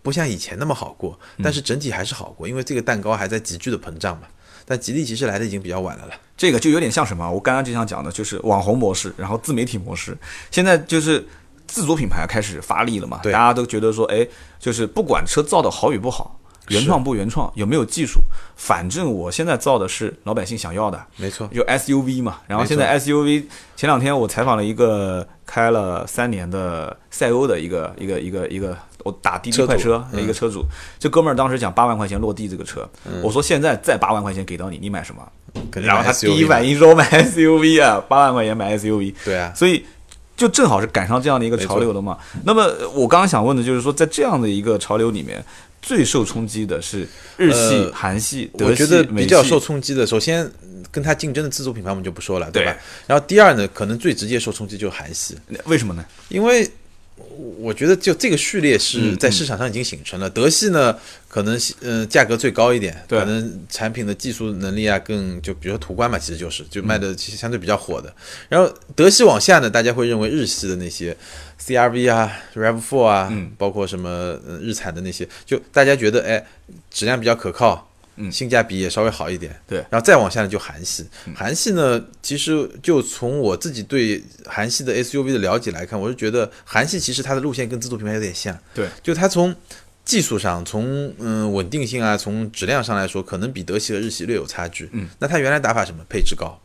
[0.05, 4.29] 不像以前那么好过，嗯但是整体还是好过，因为这个蛋糕还在急剧的膨胀嘛。
[4.67, 7.31] 但吉利其实来的已经比较晚了了，这个就有点像什么？
[7.31, 10.17] 我刚刚就想讲的，就是网红模式，然后自媒体模式。
[10.51, 11.27] 现在就是
[11.67, 14.27] 自主品牌开始发力了嘛，大家都觉得说，哎，
[14.59, 18.23] 就是不管车造的好与不好，原创不原创，有没有技术，
[18.57, 22.41] 反正我现在造的是老百姓想要的，没错，就 SUV 嘛。
[22.47, 23.45] 然后现在 SUV，
[23.77, 30.65] 前两天我采访了一个开了三年的赛欧的一个一个一个一个，我打滴滴快车的一个嗯车主，
[30.99, 32.89] 这哥们儿当时讲八万块钱落地这个车，
[33.23, 35.23] 我说现在再八万块钱给到你，你买什么？
[35.75, 39.85] 然后他第一反应说买 SUV 啊，八万块钱买 SUV，对啊，所以
[40.37, 42.19] 就正好是赶上这样的一个潮流了嘛。
[42.45, 45.45] 那么我刚刚想问的就是说，在这样的一个潮流里面，
[45.81, 50.51] 最受冲击的是日系、呃韩系、德系、我觉得比较受冲击的，首先
[50.91, 52.79] 跟它竞争的自主品牌我们就不说了，对吧对？
[53.07, 55.37] 然后第二呢，可能最直接受冲击就是韩系，
[55.67, 56.05] 为什么呢？
[56.31, 56.69] 因为
[57.59, 60.29] 我觉得就这个序列是嗯在市场上已经形成了。
[60.31, 60.97] 德系呢，
[61.29, 68.15] 可能呃价格最高一点，可能产品的技术能力啊更就比如说途观嘛，其实就是就卖的其实相对比较火的。
[68.49, 71.17] 然后德系往下呢，大家会认为日系的那些
[71.61, 76.47] CRV 啊、Rav4 啊，嗯包括什么呃日产的那些，就大家觉得哎
[76.91, 77.91] 质量比较可靠。
[78.17, 78.31] 嗯。
[78.31, 79.79] 性价比也稍微好一点，对。
[79.91, 89.55] 然后再往下呢就韩系，韩系呢其实就从我自己对韩系的 SUV 的了解来看，我是觉得韩系其实它的路线跟自主品牌有点像，对，就它从
[90.05, 94.89] 技术上，从嗯稳定性啊，从质量上来说，可能比德系和日系略有差距。
[94.93, 96.05] 嗯，那它原来打法什么？
[96.09, 96.61] 配置高，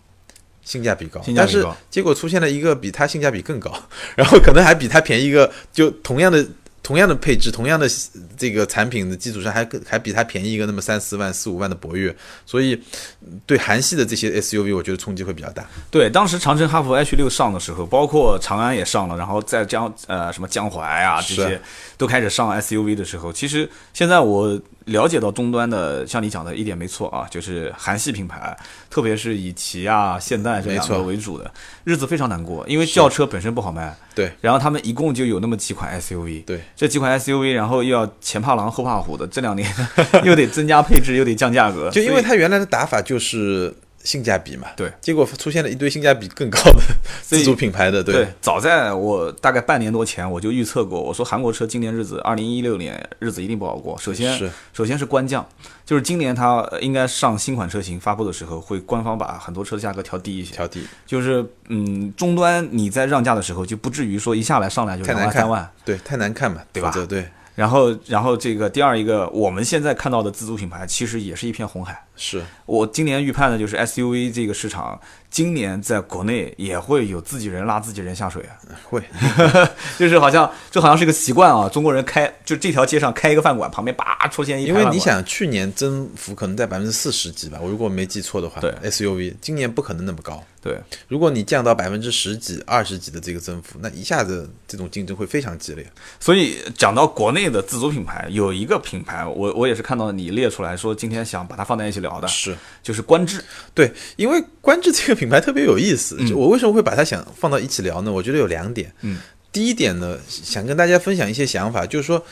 [0.64, 1.78] 性价比高，但是性价比高。
[1.90, 3.72] 结果出现了一个比它性价比更高，
[4.16, 6.46] 然后可能还比它便宜一个，就同样的。
[6.90, 7.88] 同样的配置，同样的
[8.36, 12.14] 这个产品的基础上，还更还比它便宜一个那么三四万、四五万的博越，
[12.48, 12.74] 所以
[13.22, 15.64] 嗯对韩系的这些 SUV，我觉得冲击会比较大。
[15.92, 21.62] 对，当时长城哈弗 H 六上的时候，包括长安也上了，然后再江呃什么江淮啊这些
[22.00, 28.58] 都开始上 SUV 的时候，其实现在我了解到终端的，像你讲的一点没错啊，就是韩系品牌，
[28.90, 31.52] 特别是以起亚、现代这两个为主的，
[31.84, 33.94] 日子非常难过，因为轿车本身不好卖。
[34.16, 39.70] 对，然后他们一共就有那么几款 SUV，对，这几款 SUV，然后又要前怕狼后怕虎的，这两年
[40.24, 46.82] 又得增加配置，又得降价格，就因为它原来的打法就是性价比嘛，对，结果出现了一堆性价比更高的
[47.22, 53.98] 自主品牌的，对，早在我大概半年多前，我就预测过，我说韩国车今年日子，二零一六年日子一定不好过。
[54.00, 54.50] 首先是。
[54.74, 55.46] 首先是官降，
[55.86, 66.94] 就是今年它应该上新款车型发布的时候，会官方把很多车的价格调低一些，调低，就是嗯，终端你在让价的时候就不至于说一下来上来就两万三万，对，太难看嘛，对吧？
[67.10, 67.26] 对。
[67.60, 72.06] 然后，然后这个第二一个，我们现在看到的自主品牌其实也是一片红海。
[72.16, 74.98] 是我今年预判的就是 SUV 这个市场，
[75.30, 78.58] 今年在国内也会有自己人拉自己人下水啊。
[78.84, 79.02] 会，
[79.98, 90.44] 就是好像这好像是一个习惯啊，中国人开就这条街上开一个饭馆，旁边叭出现一因为你想去年增幅可能在百分之四十几吧，我如果没记错的话，对 SUV 今年不可能那么高。
[90.62, 95.90] 对，如果你降到百分之十几、二十几的这个增幅，那一下子这种竞争会非常激烈。
[96.20, 103.42] 所以讲到国内的自主品牌，有一个品牌，我我也是看到你列出来说，今天想把它放在一起聊的，是就是观致。
[103.74, 108.12] 对，因为观致这个品牌特别有意思，我为什么会把它想放到一起聊呢？
[108.12, 108.94] 我觉得有两点。
[109.02, 109.20] 嗯，
[109.52, 112.26] 第一点呢，想跟大家分享一些想法，就是说，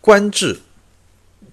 [0.00, 0.58] 观致、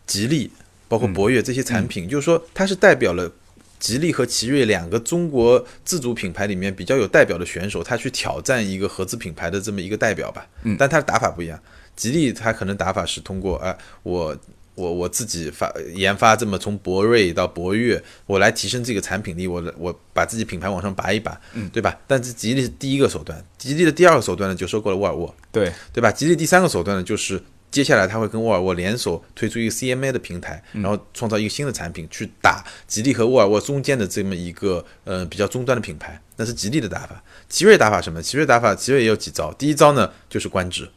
[0.08, 0.50] 吉利，
[0.88, 3.30] 包括博越这些产品，就是说它是代表了。
[3.78, 10.48] 吉利和奇瑞两个中国自主品牌里面比较有代表的选手，他去挑战一个合资品牌的这么一个代表吧。
[10.64, 11.60] 嗯，但他的打法不一样。
[11.96, 14.36] 吉利他可能打法是通过，哎，我
[14.76, 21.98] 我我自己发研发这么从博瑞到博越，我来提升这个产品力，我我把自己品牌往上拔一拔，嗯，对吧？
[22.06, 26.12] 但是吉利是第一个手段，吉利的第二个手段呢，就收购了沃尔沃，对对吧？
[26.12, 27.42] 吉利第三个手段呢，就是。
[27.72, 37.22] 接下来他会跟沃尔沃联手推出一个 CMA 的平台，然后创造一个新的产品去打吉利和沃尔沃中间的这么一个呃比较终端的品牌，那是吉利的打法。
[37.50, 38.22] 奇瑞打法什么？
[38.22, 39.52] 奇瑞打法，奇瑞也有几招。
[39.56, 40.90] 第一招呢就是官职，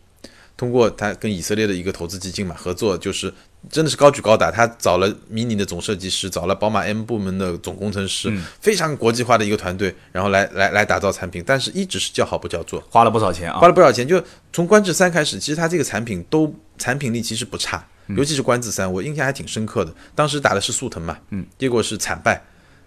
[0.56, 3.34] 通过他跟以色列的一个投资基金嘛合作，就是。
[3.70, 14.06] 真的是高举高打，他找了 Mini 的总设计师，找了宝马 M 部门的总工程师，非常国际化的一个团队，然后来来来打造产品，但是一直是叫好不叫座，花了不少钱啊，花了不少钱。
[14.06, 17.84] 就从观致三开始，其实它这个产品都产品力其实不差，
[18.16, 19.92] 尤其是观致三，我印象还挺深刻的。
[20.14, 22.40] 当时打的是速腾嘛，嗯，结果是惨败，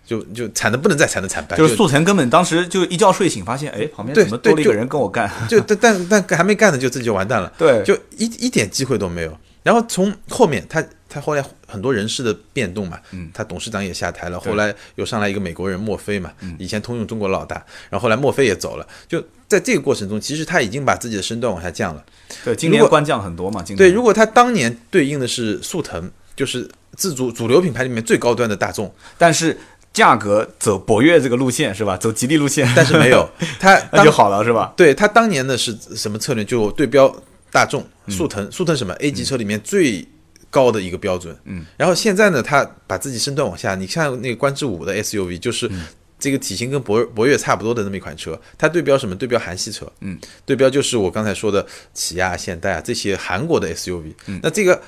[0.06, 9.38] 就就惨的不能再惨的惨败，就是速腾根本当时就一觉睡醒，发现哎旁边怎么多了一个人跟我干，就但但但还没干呢，就自己就完蛋了，对，就一一点机会都没有。
[9.64, 10.84] 然后从后面他。
[11.14, 17.58] 他后来很多人事的变动嘛，嗯，他董事长也下台了，后来又上来一个美国人墨菲嘛，以前通用中国老大，
[17.90, 22.02] 然后后来墨菲也走了，就在这个过程中，其实他已经把自己的身段往下降了。
[22.46, 29.58] 对，今年官降很多嘛，今年对，如果他当年对应的是速腾，就是自主主流品牌里面最高端的大众，但是
[29.92, 31.98] 价格走博越这个路线是吧？
[31.98, 34.72] 走吉利路线，但是没有他 那就好了是吧？
[34.78, 36.46] 对他当年的是什么策略？
[36.46, 37.14] 就对标
[37.52, 40.08] 大众、速腾，速腾什么？A 级车里面最。
[40.54, 45.72] 高的一个标准，嗯，然后现在呢，它把自己身段往下，你看那个观致五的 SUV，就是
[46.20, 49.16] 这个体型跟博博越差不多的那么一款车，它对标什么？
[49.16, 54.14] 对标韩系车，嗯，对标就是我刚才说的起亚、现代啊这些韩国的 SUV。
[54.26, 54.82] 嗯，那这个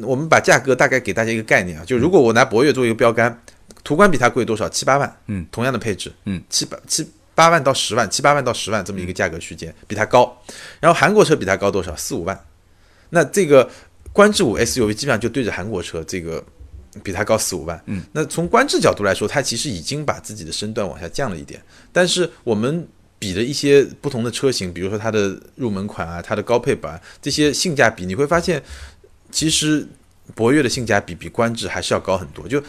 [0.00, 3.36] 我们把价格大概给大家一个概念啊，就如果我拿博越做一个标杆，
[3.82, 4.68] 途观比它贵多少？
[4.68, 7.04] 七八万，嗯，同样的配置，嗯，七八七
[7.40, 10.36] 八万到十万，七八万到十万这么一个价格区间，比它高。
[10.80, 11.96] 然后韩国车比它高多少？
[11.96, 12.38] 四五万。
[13.08, 13.70] 那这个。
[14.12, 16.44] 观致五 SUV 基本上就对着韩国车，这个
[17.00, 17.80] 比它高四五万。
[17.86, 21.62] 嗯，那从观致角度来说，它其实已经把自己的身段往下降了一点。
[21.92, 22.88] 但是我们
[23.20, 28.60] 比的一些不同的车型，比如说它的入门款啊，它的高配版这些性价比，你会发现，
[29.30, 29.86] 其实
[30.34, 32.60] 博越的性价比比观致还是要高很多，就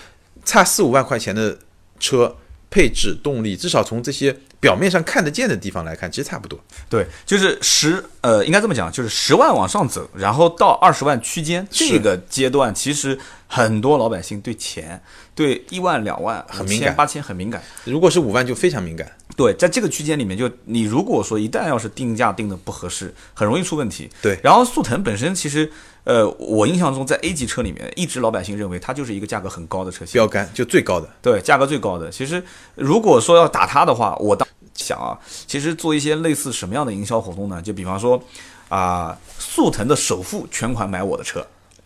[0.46, 1.58] 差四五万块钱的
[2.00, 2.38] 车。
[2.74, 6.58] 配置、动力，至少从这些表面上看得见的地方来看，其实差不多。
[6.88, 15.02] 对，就是十，呃，应该这么讲，就是十万往上走，然后到二十万区间这个阶段，其实很多老百姓对钱、
[15.34, 17.62] 对一万、两万、很敏感，八千很敏感。
[17.84, 19.12] 如果是五万，就非常敏感。
[19.36, 24.08] 对，在这个区间里面，就你如果说一旦要是定价定的不合适，很容易出问题。
[24.22, 25.72] 对，然后速腾本身其实。
[26.04, 32.10] 呃，我印象中在 A 级车里面，一直老百姓认为它就是一个价格很高的车型，标杆就最高的，对，价格最高的。
[32.10, 32.44] 其实
[32.74, 37.62] 如果说要打它的话，我当想啊，其实做一些类似什么样的营销活动呢？
[37.62, 38.22] 就比方说
[38.70, 41.46] 啊，速腾的首付全款买我的车，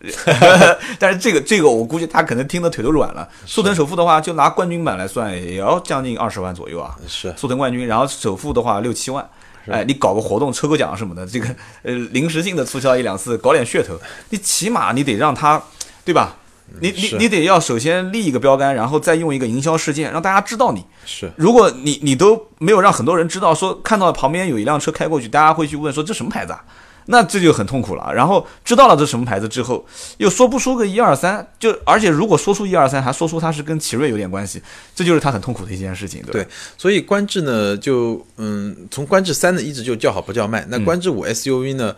[0.98, 3.28] 但是这个这个我估计他可能听得腿都软了。
[3.44, 6.96] 速腾首付的话，就拿冠军版来算，也要将近二十万左右啊。
[7.08, 9.28] 是速腾冠军，然后首付的话六七万。
[9.68, 11.48] 哎，你搞个活动抽个奖什么的，这个
[11.82, 13.98] 呃临时性的促销一两次，搞点噱头，
[14.30, 15.60] 你起码你得让他，
[16.04, 16.36] 对吧？
[16.80, 20.84] 你你你得要首先立一个标杆，然后再用一个营销事件让大家知道你。
[21.04, 26.64] 是，如果你你都没有让很多人知道，说看到旁边有一辆车开过去，大家会去问说这什么牌子啊？
[27.08, 28.12] 那这就很痛苦了。
[28.12, 29.86] 然后知道了这什么牌子之后，
[30.18, 34.60] 又说不出个一二三，就而且如果说出一二三，还说出它是跟奇瑞有点关系，
[34.92, 36.42] 这就是他很痛苦的一件事情，对？
[36.42, 40.66] 对所以观致呢，就嗯，从观致三呢一直就叫好不叫卖。
[40.68, 41.94] 那观致五 SUV 呢，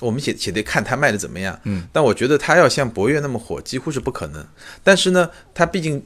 [0.00, 1.58] 我们且且得看它卖的怎么样。
[1.64, 4.46] 嗯，但我觉得它要像博越那么火，几乎是不可能。
[4.82, 6.04] 但是呢，它毕竟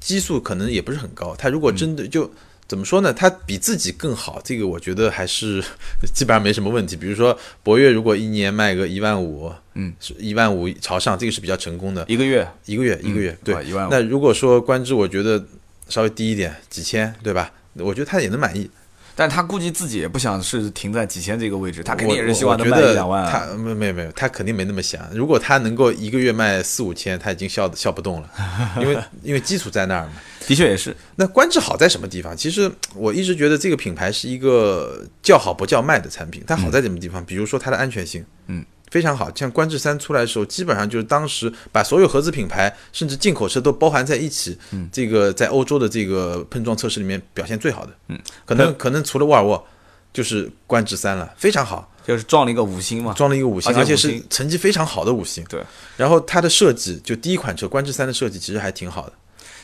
[0.00, 2.30] 基数可能也不是很高，它如果真的就。
[2.68, 3.12] 怎么说呢？
[3.12, 5.62] 它比自己更好，这个我觉得还是
[6.14, 6.96] 基本上没什么问题。
[6.96, 12.02] 比如说博越，如果一年卖个一万五，嗯，一万五朝上，这个是比较成功的。
[12.08, 15.44] 一个月一个月，一个月，对啊，一万五那如果说观致，我觉得
[15.88, 17.52] 稍微低一点，几千，对吧？
[17.74, 18.70] 我觉得他也能满意。
[19.14, 23.30] 但他估计自己也不想是停在几千这个位置，他肯定也是希望能卖一两万啊。
[23.30, 25.00] 他没没有没有，他肯定没那么想。
[25.12, 28.30] 如果他能够一个月卖四五千，他已经笑笑不动了，
[28.80, 30.12] 因为因为基础在那儿嘛。
[30.44, 32.36] 的确也是，那观致好在什么地方？
[32.36, 36.42] 其实我一直觉得这个品牌是一个叫好不叫卖的产品。
[36.46, 37.24] 它好在什么地方？
[37.24, 39.34] 比如说它的安全性，嗯，非常好。
[39.34, 49.66] 像观致三出来的时候，基本上就是当时把所有合资品牌甚至进口车都包含在一起，嗯，这个在欧洲的这个碰撞测试里面表现最好的，嗯，可能可能除了沃尔沃，
[50.12, 51.88] 就是观致三了，非常好。
[52.04, 53.14] 就是撞了一个五星嘛。
[53.14, 55.44] 撞了一个五星，而且是成绩非常好的五星。
[55.48, 55.62] 对，
[55.96, 59.12] 然后它的设计，就第一款车观致三的设计其实还挺好的。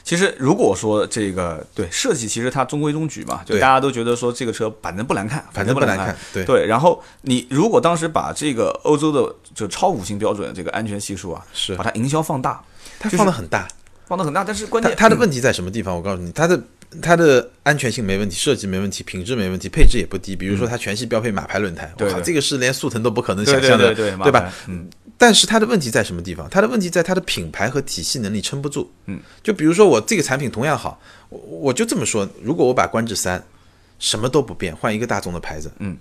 [0.08, 12.64] 其实如果说这个对设计，其实它中规中矩嘛，就对大家都觉得说这个车反正不难看，反正不难看，对对，然后你如果当时把这个欧洲的就超五星标准这个安全系数啊，是把它营销放大，
[12.98, 13.68] 它放的很大，
[14.06, 15.94] 放的很大，但是关键它它的问题在什么地方？
[15.94, 16.58] 我告诉你，它的
[17.02, 20.34] 它的安全性没问题，设计没问题，品质没问题，配置也不低。
[20.34, 24.50] 比如说它全系标配马牌轮胎，我靠，对对这个是连速腾都不可能想象的，对吧？
[24.68, 24.88] 嗯，
[25.18, 26.48] 但是它的问题在什么地方？
[26.48, 28.90] 它的问题在它的品牌和体系能力撑不住。
[29.06, 33.44] 嗯，就比如说我这个产品同样好，我我就这么说，如果我把观致三
[33.98, 35.96] 什么都不变，换一个大众的牌子，嗯，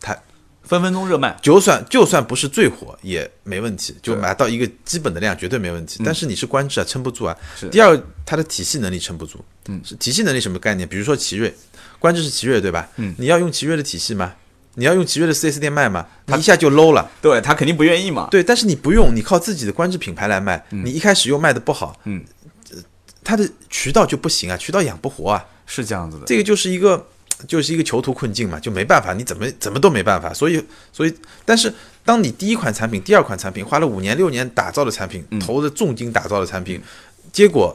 [0.00, 0.16] 它
[0.62, 6.02] 分分钟热卖，就算就算不是最火也没问题，就对买到一个基本的量绝对没问题。
[6.04, 7.36] 但是你是观致啊，撑不住啊。
[7.54, 9.44] 是第二，它的体系能力撑不住。
[9.68, 10.88] 嗯是体系能力什么概念？
[10.88, 11.54] 比如说奇瑞，
[11.98, 12.88] 观致是奇瑞对吧？
[12.96, 14.32] 嗯你要用奇瑞的体系吗？
[14.74, 16.06] 你要用奇瑞的 4S 店卖嘛？
[16.26, 17.10] 你一下就 low 了。
[17.20, 18.28] 对他肯定不愿意嘛。
[18.30, 22.24] 对，但是你不用，你靠自己的观致品牌来卖，你一开始又卖的不好，嗯
[22.70, 22.78] 呃，
[23.22, 25.44] 它的渠道就不行啊，渠道养不活啊。
[25.64, 27.06] 是这样子的，这个就是一个
[27.46, 30.34] 就是一个囚徒困境嘛，就没办法，你怎么怎么都没办法。
[30.34, 31.72] 所以所以，但是
[32.04, 36.82] 当你第一款产品、第二款产品花了五年六年打造的产品，嗯投了重金打造的产品，
[37.32, 37.74] 结果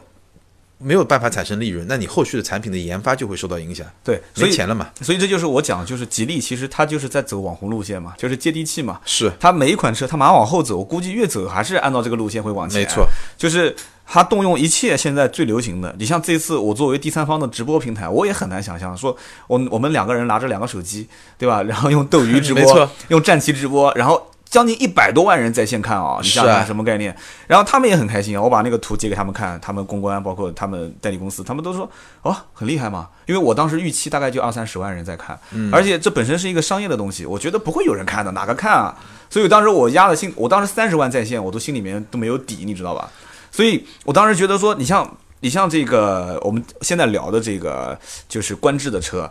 [0.79, 4.87] 没有办法产生利润，那你后续的产品的研发就会受到影响，对，所以没钱了嘛。
[5.01, 8.99] 所以这就是我讲，就是吉利其实它就是在走网红路线嘛，就是接地气嘛。
[9.03, 12.81] 是，它每一款车，它马上往后走，我估计越走还是按照这个路线会往前。
[12.81, 15.95] 没错，就是它动用一切现在最流行的。
[15.97, 21.63] 你像这次我作为第三方的直播平台，我也很难想象说，我我们两个人拿着两个手机，对吧？
[21.63, 24.31] 然后用斗鱼直播， 用战旗直播，然后。
[24.49, 26.19] 将近一百多万人在线看啊！
[26.21, 27.15] 你想想什么概念？
[27.47, 28.41] 然后他们也很开心啊！
[28.41, 31.89] 我把那个图截给他们看，他们公关包括他们代理公司，他们都说
[32.21, 33.09] 哦很厉害嘛。
[33.25, 38.97] 因为我当时预期大概就二三十万人在看，嗯而且这本身是一个商业的东西，我觉得不会有人看的，哪个看啊？
[39.29, 43.09] 所以当时我压的心，我当时三十万在线，我都心里面都没有底，你知道吧？
[43.51, 47.97] 所以我当时觉得说，你像你像这个我们现在聊的这个
[48.29, 49.29] 就是观致的车，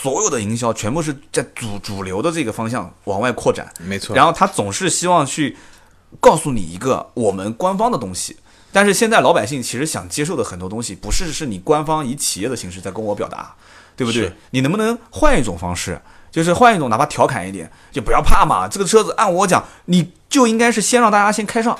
[0.00, 4.14] 所有的营销全部是在主主流的这个方向往外扩展，没错。
[4.14, 5.56] 然后他总是希望去
[6.20, 8.36] 告诉你一个我们官方的东西。
[8.72, 13.54] 但是现在老百姓其实想接受的很多东西，不是是你官方以企业的形式在跟我表达，
[13.96, 14.30] 对不对？
[14.50, 15.98] 你能不能换一种方式？
[16.30, 18.68] 就是换一种，哪怕调侃一点，就不要怕嘛。
[18.68, 21.78] 这个车子按我讲，你就应该是先让大家先开上，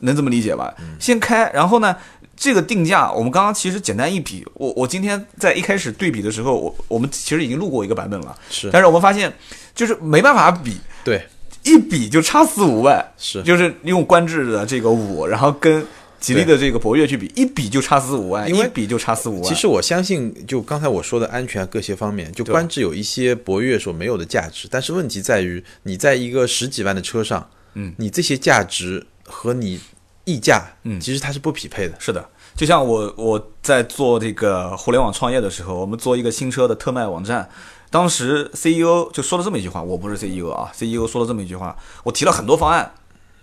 [0.00, 0.74] 能这么理解吧？
[1.00, 1.96] 先开，然后呢，
[2.36, 8.70] 这个定价我们刚刚其实简单一比，我我今天在一开始对比的时候，我我们其实已经录过一个版本了，是。
[8.70, 9.32] 但是我们发现
[9.74, 11.26] 就是没办法比，对，
[11.64, 13.42] 一比就差四五万，是。
[13.42, 15.84] 就是用观致的这个五，然后跟
[16.20, 19.44] 吉利的这个博越去比，一比就差四五万，因为一比就差四五万。
[19.44, 22.52] 其实我相信，就刚才我说的安全各些方面，就对。
[22.52, 29.80] 观致有一些博越所没有的价值，但是问题在于你在一个十几万的车上，嗯，你这些价值和你
[30.26, 31.94] 溢价，嗯其实它是不匹配的。
[31.98, 37.48] 是的，就像我我在做这个互联网创业的时候，我们做一个新车的特卖网站，
[37.90, 42.92] 当时 CEO 就说了这么一句话，我不是 CEO 啊，CEO 说了这么一句话，我提了很多方案，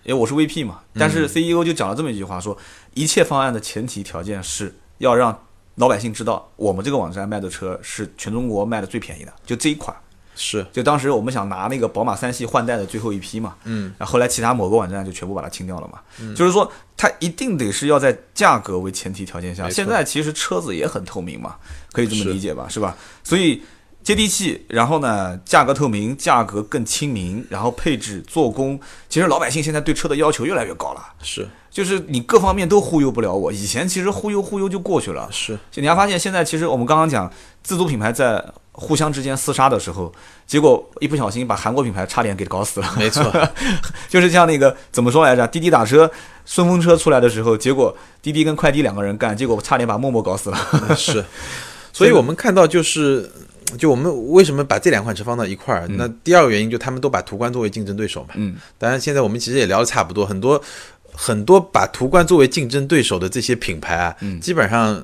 [0.04, 2.58] 因为我是 VP 嘛，但是 CEO 就讲了这么一句话，说
[2.93, 5.39] 一切方案的前提条件是要让
[5.76, 9.96] 老百姓知道我们这个网站卖的车是全中国卖的最便宜的，就这一款。
[10.36, 16.00] 是，就当时我们想拿那个宝马三系换代的最后一批嘛，嗯，然后后来其他某个网站就全部把它清掉了嘛，
[16.36, 21.56] 就是说它一定得是要在价格为前提条件下，现在其实车子也很透明嘛，
[21.91, 22.96] 可以这么理解吧，是吧？
[23.24, 23.62] 所以
[24.02, 31.48] 接地气，然后呢，价格透明，价格更亲民，然后配置、做工，其实老百姓现在对车的要求越来越高了，是。
[31.72, 33.52] 就是你各方面都忽悠不了我。
[33.52, 37.28] 以前其实忽悠忽悠就过去了，是，就你还发现现在其实我们刚刚讲
[37.63, 40.12] 自主品牌在互相之间厮杀的时候，
[40.46, 42.96] 结果一不小心把韩国品牌差点给搞死了。
[42.98, 43.24] 没错，
[44.10, 45.48] 就是像那个怎么说来着？
[45.48, 46.10] 滴滴打车、
[46.46, 50.96] 顺风车出来的时候，结果滴滴跟快滴两个人干，结果差点把陌陌搞死了。
[50.96, 51.24] 是，
[51.94, 53.32] 所以我们看到就是。
[53.80, 55.88] 就我们为什么把这两款车放到一块儿？
[55.98, 58.36] 那第二个原因就他们都把途观作为竞争对手嘛。
[58.36, 60.62] 嗯，当然现在我们其实也聊的差不多，很多
[61.12, 65.04] 很多把途观作为竞争对手的这些品牌啊，嗯基本上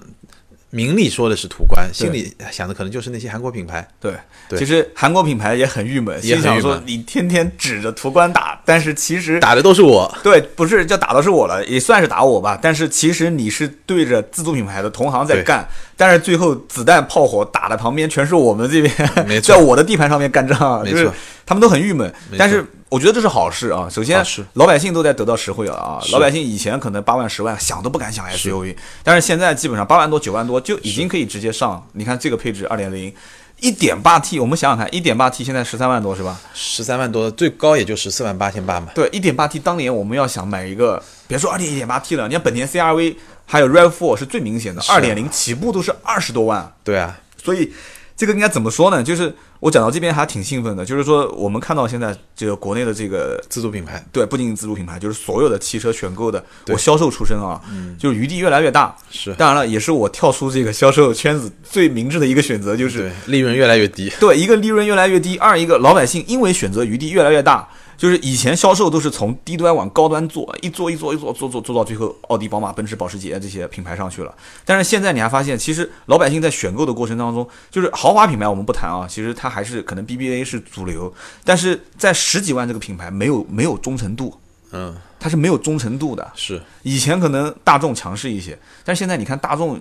[0.71, 3.87] 名利说的是途观，心里想的可能就是那些韩国品牌。
[3.99, 4.13] 对，
[4.47, 12.57] 对其实韩国品牌也很郁闷，也很郁闷心想说你天天指着途观打，但是其实打的都是我，对，不是就打的是我了，也算是打我吧。
[12.61, 15.67] 但是其实你是对着自主品牌的同行在干，
[15.99, 21.11] 但是最后子弹炮火打的旁边全是我们这边， 在我的地盘上面干仗，没错就是
[21.45, 24.23] 他们都很郁闷但是我觉得这是好事啊，首先
[24.53, 28.73] 老百姓都在得到实惠了啊，老百姓以前可能八万十万想都不敢想 SUV，
[29.03, 31.85] 但是现在基本上八万多九万多就已经可以直接上。
[31.91, 33.13] 你看这个配置二点零。
[33.61, 36.39] 一点八 T，我们想想看，一点八 T 现在十三万多是吧？
[36.53, 38.87] 十三万多，最高也就十四万八千八嘛。
[38.95, 43.15] 对，一点八 T 当年我们要想买一个，别说二点一点八 T 了，你看本田 CRV
[43.51, 47.73] 还有 RAV4 是最明显的，二点零起步都是二十多万，对啊，所以
[48.15, 49.01] 这个应该怎么说呢？
[49.01, 57.59] 就是我讲到这边还挺兴奋的，就是说我们看到现在这个国内的这个自主品牌对，不仅自主品牌，就是所有的汽车选购的，我销售出身啊，
[57.97, 58.95] 就是余地越来越大。
[59.09, 64.13] 是当然了，也是我跳出这个销售圈子最明智的一个选择，就是利润越来越低。
[64.19, 67.67] 对，一个利润越来越低，二一个老百姓因为选择余地越来越大，
[67.99, 74.33] 就是以前销售都是从低端往高端做，一做一做一做做做做到最后，奥迪、宝马、奔驰、保时捷这些品牌上去了。
[74.63, 84.33] 但是现在你还发现，其实老百姓在选购的过程当中，就是豪华品牌我们不谈啊，其实它还是可能 BBA 是主流，但是在十几万这个品牌没有没有忠诚度，
[84.71, 86.31] 嗯，它是没有忠诚度的。
[86.35, 89.77] 是以前可能大众强势一些，但是现在你看大众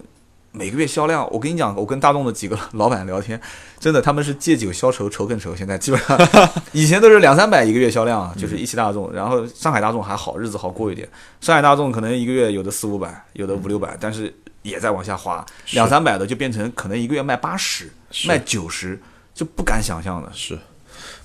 [0.59, 3.41] 每个月销量，我跟你讲，我跟大众的几个老板聊天，
[3.79, 5.55] 真的他们是借酒消愁，愁更愁。
[5.55, 6.19] 现在基本上
[6.73, 11.09] 以前都是两三百一个月销量啊，就是一汽大众，然后上海大众还好，日子好过一点。
[11.41, 17.89] 上海大众可能一个月有的四五百，有的五六百，但是也在往下滑，两三百的就变成可能一个月卖八十，
[18.27, 19.01] 卖九十，
[19.33, 20.29] 就不敢想象的。
[20.35, 20.59] 是，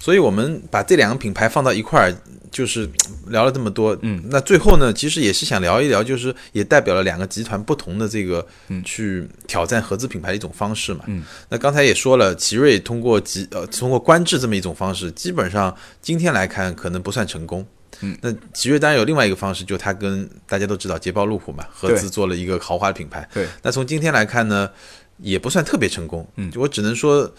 [0.04, 2.14] 所以我们把这两个品牌放到一块儿，
[2.52, 2.90] 就是
[3.28, 3.98] 聊了这么多。
[4.02, 11.06] 嗯，那最后呢，其实也是想聊一聊，就是也代表了两个集团不同的这个嗯去挑战合资品牌的一种方式嘛。
[11.08, 17.66] 嗯，那刚才也说了，奇瑞通过集呃通过官制这么一种方式，基本上今天来看可能不算成功。
[18.02, 23.26] 嗯，那奇瑞当然有另外一个方式，就它跟大家都知道捷豹路虎嘛合资做了一个豪华的品牌。
[23.34, 24.70] 对，那从今天来看呢，
[25.18, 26.28] 也不算特别成功。
[26.36, 27.32] 嗯就我只能说，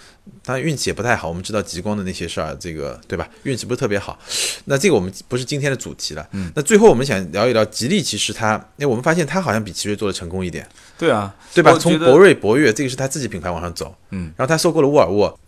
[0.43, 1.29] 当然运气也不太好。
[1.29, 3.29] 我们知道极光的那些事儿，这个对吧？
[3.43, 4.18] 运气不是特别好。
[4.66, 6.27] 那这个我们不是今天的主题了。
[6.33, 10.66] 嗯，那最后我们想聊一聊吉利，其实它，因为我们发现它好像比奇瑞做的成功一点，
[10.99, 11.77] 对啊，对吧？
[11.79, 13.95] 从博瑞、博越，这个是它自己品牌往上走。
[14.11, 15.39] 嗯，然后它收购了沃尔沃。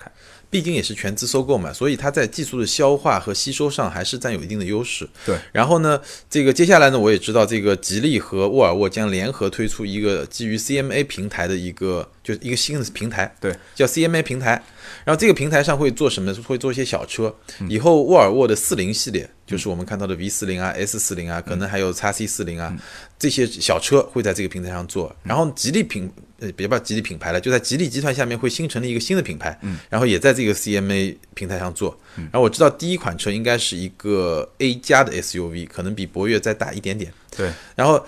[0.56, 5.06] 毕竟也是全资收购嘛，所以它在技术的消化和吸收上还是占有一定的优势。
[5.26, 6.00] 对，然后呢，
[6.30, 14.64] 这个接下来呢，我也知道这个吉利和沃尔沃将联合推出一个基于 CMA 平台的一个，就是一个新的平台，对，叫 CMA 平台。
[15.04, 16.32] 然后这个平台上会做什么？
[16.44, 17.34] 会做一些小车。
[17.60, 22.78] 嗯以后沃尔沃的四零系列，就是我们看到的 V 四零啊、S 四零啊，可能还有 x C 四零嗯啊，
[23.18, 25.14] 这些小车会在这个平台上做。
[25.22, 31.98] 然后吉利品呃，别把吉利品牌了，就在吉利集团下面会新成立一个新的品牌，嗯然后也在这个 CMA 平台上做。
[32.16, 37.12] 然后我知道第一款车应该是一个 A 加的 SUV，可能比博越再大一点点。
[37.34, 38.04] 对，然后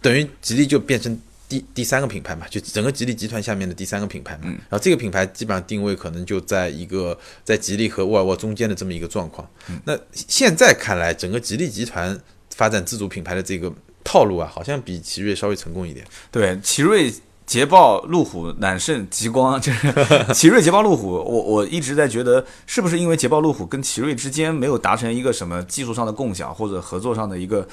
[0.00, 4.42] 等于吉利就变成第第三个品牌嘛，就整个吉利集团下面的第三个品牌嘛。
[4.44, 9.48] 嗯然后这个品牌基本上定位可能就在一个在吉利和沃尔沃中间的这么一个状况。
[9.68, 12.16] 嗯那现在看来，整个吉利集团
[12.54, 16.06] 发展自主品牌的这个套路啊，好像比奇瑞稍微成功一点。
[16.30, 17.12] 对，奇瑞、
[17.46, 19.94] 捷豹、路虎、揽胜、极光，就是
[20.34, 21.10] 奇瑞、捷豹、路虎。
[21.14, 27.66] 我我一直在觉得，是不是因为捷豹、路虎跟奇瑞之间没有达成一个什么技术上的共享或者合作上的一个、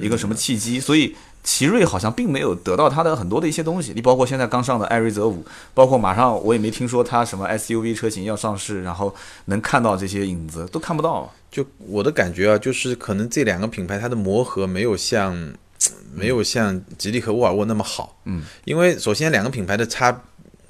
[0.00, 1.14] 一个什么契机，所以
[1.44, 3.92] 奇瑞好像并没有得到它的很多的一些东西。
[3.94, 9.14] 你包括现在刚上的艾瑞泽五，包括马上我也没听说它什么 SUV 车型要上市，然后
[9.44, 11.32] 能看到这些影子都看不到。
[11.52, 15.52] 就我的感觉啊，就是可能这两个品牌它的磨合没有像
[16.14, 18.20] 没有像吉利和沃尔沃那么好。
[18.24, 20.22] 嗯，因为首先两个品牌的差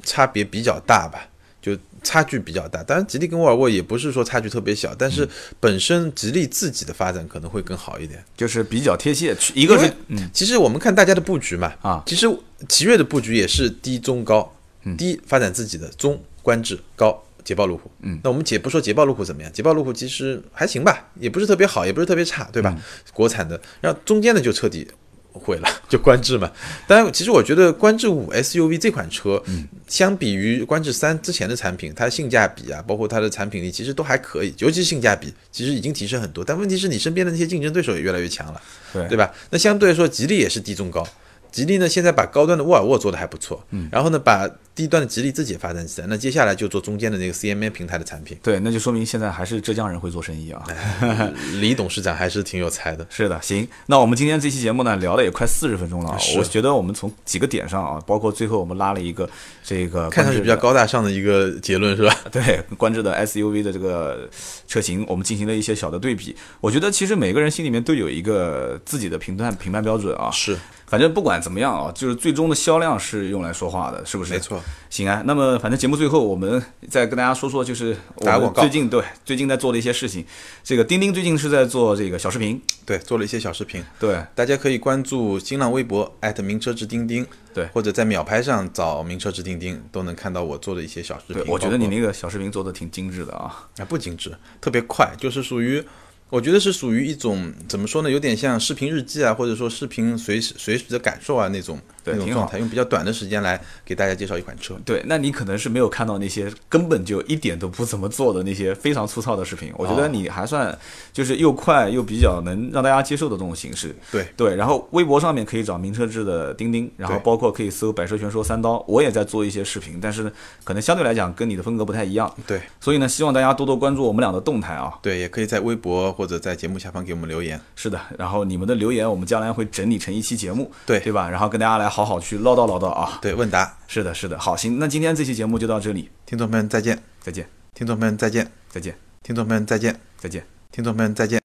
[0.03, 1.29] 差别比较大吧，
[1.61, 2.83] 就差距比较大。
[2.83, 8.25] 当然，吉利跟沃尔沃也不是说差距特别小，但是本身吉利自己的发展可能会更好一点。
[8.37, 12.27] 就是比较贴切，一个是嗯其实我们看大家的布局嘛，啊，其实
[12.69, 14.51] 奇瑞的布局也是低中高，
[14.97, 17.91] 低发展自己的，中观致高捷豹路虎。
[18.01, 22.75] 嗯，那我们且不说捷豹路虎怎么样，捷豹路虎其实还行吧，也不是特别好，也不是特别差，对吧？
[23.13, 24.89] 国产的，然后中间的就彻底
[25.33, 26.51] 毁了， 就观致嘛。
[26.87, 36.45] 当然，其实我觉得观致五 SUV 这款车，嗯相比于观致三之前的产品，它的性价比啊，包括它的产品力，其实都还可以，尤其是性价比，其实已经提升很多。
[36.45, 38.61] 但问题是你身边的那些竞争对手也越来越强了。
[38.93, 39.33] 对对吧？
[39.51, 41.07] 那相对来说，吉利也是低中高。
[41.53, 44.49] 吉利呢，现在把高端的沃尔沃做的还不错，嗯，然后呢，把
[44.81, 46.07] 低端的吉利自己发展起来。
[46.09, 48.39] 那接下来就做中间的那个 CMA 平台的产品。
[48.43, 50.64] 对，那就说明现在还是浙江人会做生意啊。
[51.61, 53.07] 李董事长还是挺有才的。
[53.11, 56.18] 是的，行，那我们今天这期节目呢，聊了也快四十分钟了啊。
[56.39, 59.28] 我觉得我们从几个点上啊，包括最后我们拉了一个
[59.62, 62.16] 这个看上去比较高大上的一个结论是吧？
[62.33, 64.26] 对，观致的 SUV 的这个
[64.66, 66.35] 车型，我们进行了一些小的对比。
[66.62, 70.31] 我觉得其实每个人心里面都有一个自己的评判评判标准啊。
[70.31, 70.57] 是，
[70.87, 74.33] 反正不管怎么样啊，就是最终的销量是用来说话的，是不是？
[74.33, 74.39] 没。
[74.39, 74.62] 错。
[74.89, 80.25] 行啊，那么反正节目最后我们再跟大家说说，就是我们打广告最近对最近在做的一些事情。
[80.64, 86.12] 这个钉钉最近是在做这个小视频，对，做了一些小视频，对大家可以关注新浪微博
[86.43, 93.68] 名车之钉钉，对或者在秒拍上找名车之钉钉，都能看到我做的一些小视频。，我觉得你那个小视频做的挺精致的啊。
[93.79, 95.85] 啊不精致，特别快，就是属于。
[96.29, 104.74] 我觉得是属于一种怎么说呢，有点像视频日记啊，或者说视频随时随时的感受啊那种那种状态，用比较短的时间来给大家介绍一款车。
[104.84, 109.72] 对，那你可能是没有看到那些根本就一点都不怎么做的那些非常粗糙的视频。
[109.76, 110.76] 我觉得哦你还算
[111.12, 113.94] 就是又快又比较能让大家接受的这种形式。
[114.11, 120.32] 对对，然后微博上面可以找名车志的钉钉，然后包括可以搜“百车全说三刀”，我也在做一些视频，但是
[120.64, 122.32] 可能相对来讲跟你的风格不太一样。
[122.46, 124.92] 对所以呢，希望大家多多关注我们俩的动态啊。
[125.03, 127.61] 对，也可以在微博或者在节目下方给我们留言。
[127.76, 131.28] 是的，然后你们的留言我们将来会整理成一期节目，对对吧？
[131.28, 133.18] 然后跟大家来好好去唠叨唠叨啊。
[133.20, 140.47] 对，问答，是的，是的，好，行，那今天这期节目就到这里，听众朋友们再见，再见，听众朋友们再见，再见，听众朋友们再见，再见。
[140.72, 141.38] 听众朋友们再见。